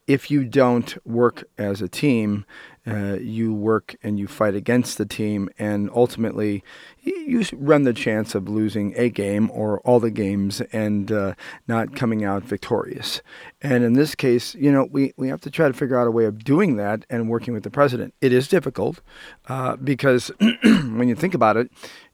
[0.07, 2.45] If you don't work as a team,
[2.85, 6.63] uh, you work and you fight against the team, and ultimately,
[7.01, 11.33] you run the chance of losing a game or all the games and uh,
[11.67, 13.21] not coming out victorious.
[13.61, 16.11] And in this case, you know, we, we have to try to figure out a
[16.11, 18.13] way of doing that and working with the president.
[18.21, 19.01] It is difficult
[19.47, 20.31] uh, because
[20.63, 21.71] when you think about it,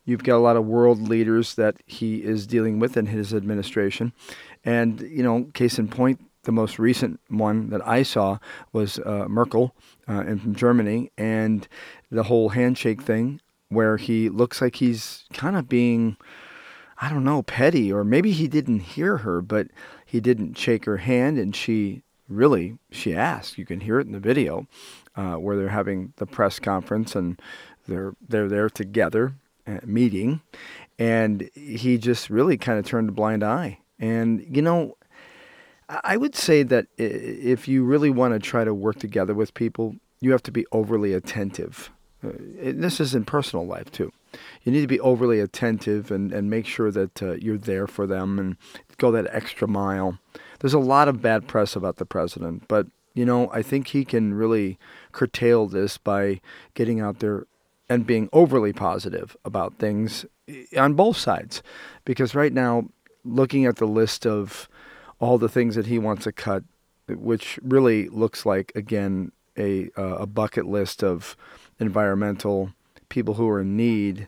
[0.09, 4.11] You've got a lot of world leaders that he is dealing with in his administration.
[4.65, 8.39] And, you know, case in point, the most recent one that I saw
[8.73, 9.75] was uh, Merkel
[10.09, 11.67] uh, in from Germany and
[12.11, 13.39] the whole handshake thing
[13.69, 16.17] where he looks like he's kind of being,
[16.99, 19.67] I don't know, petty, or maybe he didn't hear her, but
[20.05, 23.57] he didn't shake her hand and she really, she asked.
[23.57, 24.67] You can hear it in the video
[25.15, 27.39] uh, where they're having the press conference and
[27.87, 29.35] they're, they're there together
[29.67, 30.41] uh, meeting,
[30.97, 33.79] and he just really kind of turned a blind eye.
[33.99, 34.95] And you know,
[35.89, 39.95] I would say that if you really want to try to work together with people,
[40.21, 41.89] you have to be overly attentive.
[42.23, 42.29] Uh,
[42.61, 44.11] and this is in personal life too.
[44.63, 48.05] You need to be overly attentive and, and make sure that uh, you're there for
[48.05, 48.57] them and
[48.97, 50.19] go that extra mile.
[50.59, 54.05] There's a lot of bad press about the president, but you know, I think he
[54.05, 54.77] can really
[55.11, 56.41] curtail this by
[56.75, 57.47] getting out there
[57.89, 60.25] and being overly positive about things
[60.77, 61.63] on both sides.
[62.05, 62.89] Because right now,
[63.25, 64.69] looking at the list of
[65.19, 66.63] all the things that he wants to cut,
[67.07, 71.35] which really looks like again a uh, a bucket list of
[71.79, 72.73] environmental
[73.09, 74.27] people who are in need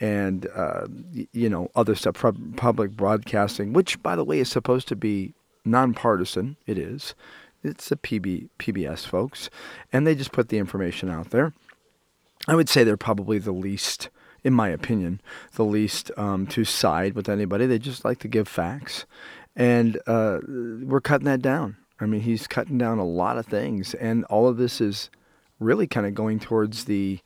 [0.00, 0.86] and uh,
[1.32, 5.34] you know other stuff, pub- public broadcasting, which by the way is supposed to be
[5.64, 6.56] nonpartisan.
[6.66, 7.14] It is.
[7.62, 9.50] It's the PB, PBS folks,
[9.92, 11.52] and they just put the information out there.
[12.48, 14.08] I would say they're probably the least,
[14.42, 15.20] in my opinion,
[15.56, 17.66] the least um, to side with anybody.
[17.66, 19.04] They just like to give facts,
[19.56, 21.76] and uh, we're cutting that down.
[22.00, 25.10] I mean, he's cutting down a lot of things, and all of this is
[25.58, 27.20] really kind of going towards the,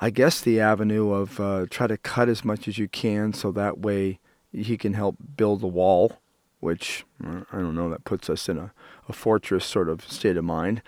[0.00, 3.52] I guess, the avenue of uh, try to cut as much as you can, so
[3.52, 4.18] that way
[4.52, 6.18] he can help build a wall,
[6.60, 8.72] which I don't know that puts us in a,
[9.08, 10.82] a fortress sort of state of mind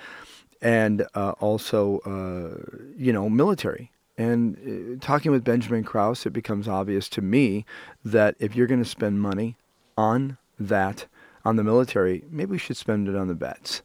[0.62, 3.90] and uh, also, uh, you know, military.
[4.18, 7.66] And uh, talking with Benjamin Krause, it becomes obvious to me
[8.04, 9.56] that if you're going to spend money
[9.96, 11.06] on that,
[11.44, 13.82] on the military, maybe we should spend it on the vets.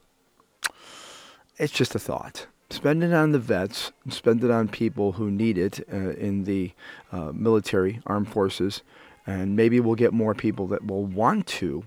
[1.58, 2.48] It's just a thought.
[2.70, 6.72] Spend it on the vets, spend it on people who need it uh, in the
[7.12, 8.82] uh, military, armed forces,
[9.28, 11.84] and maybe we'll get more people that will want to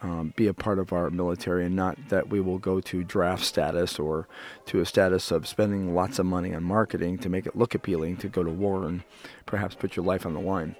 [0.00, 3.44] um, be a part of our military and not that we will go to draft
[3.44, 4.28] status or
[4.66, 8.16] to a status of spending lots of money on marketing to make it look appealing
[8.18, 9.02] to go to war and
[9.44, 10.76] perhaps put your life on the line.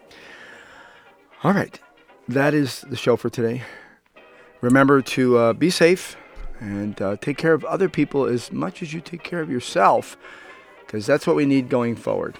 [1.43, 1.81] All right,
[2.29, 3.63] that is the show for today.
[4.61, 6.17] Remember to uh, be safe
[6.61, 10.17] and uh, take care of other people as much as you take care of yourself
[10.81, 12.37] because that's what we need going forward.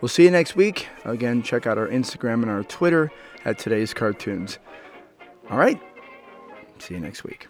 [0.00, 0.88] We'll see you next week.
[1.04, 3.10] Again, check out our Instagram and our Twitter
[3.44, 4.58] at today's cartoons.
[5.50, 5.80] All right.
[6.78, 7.46] See you next week.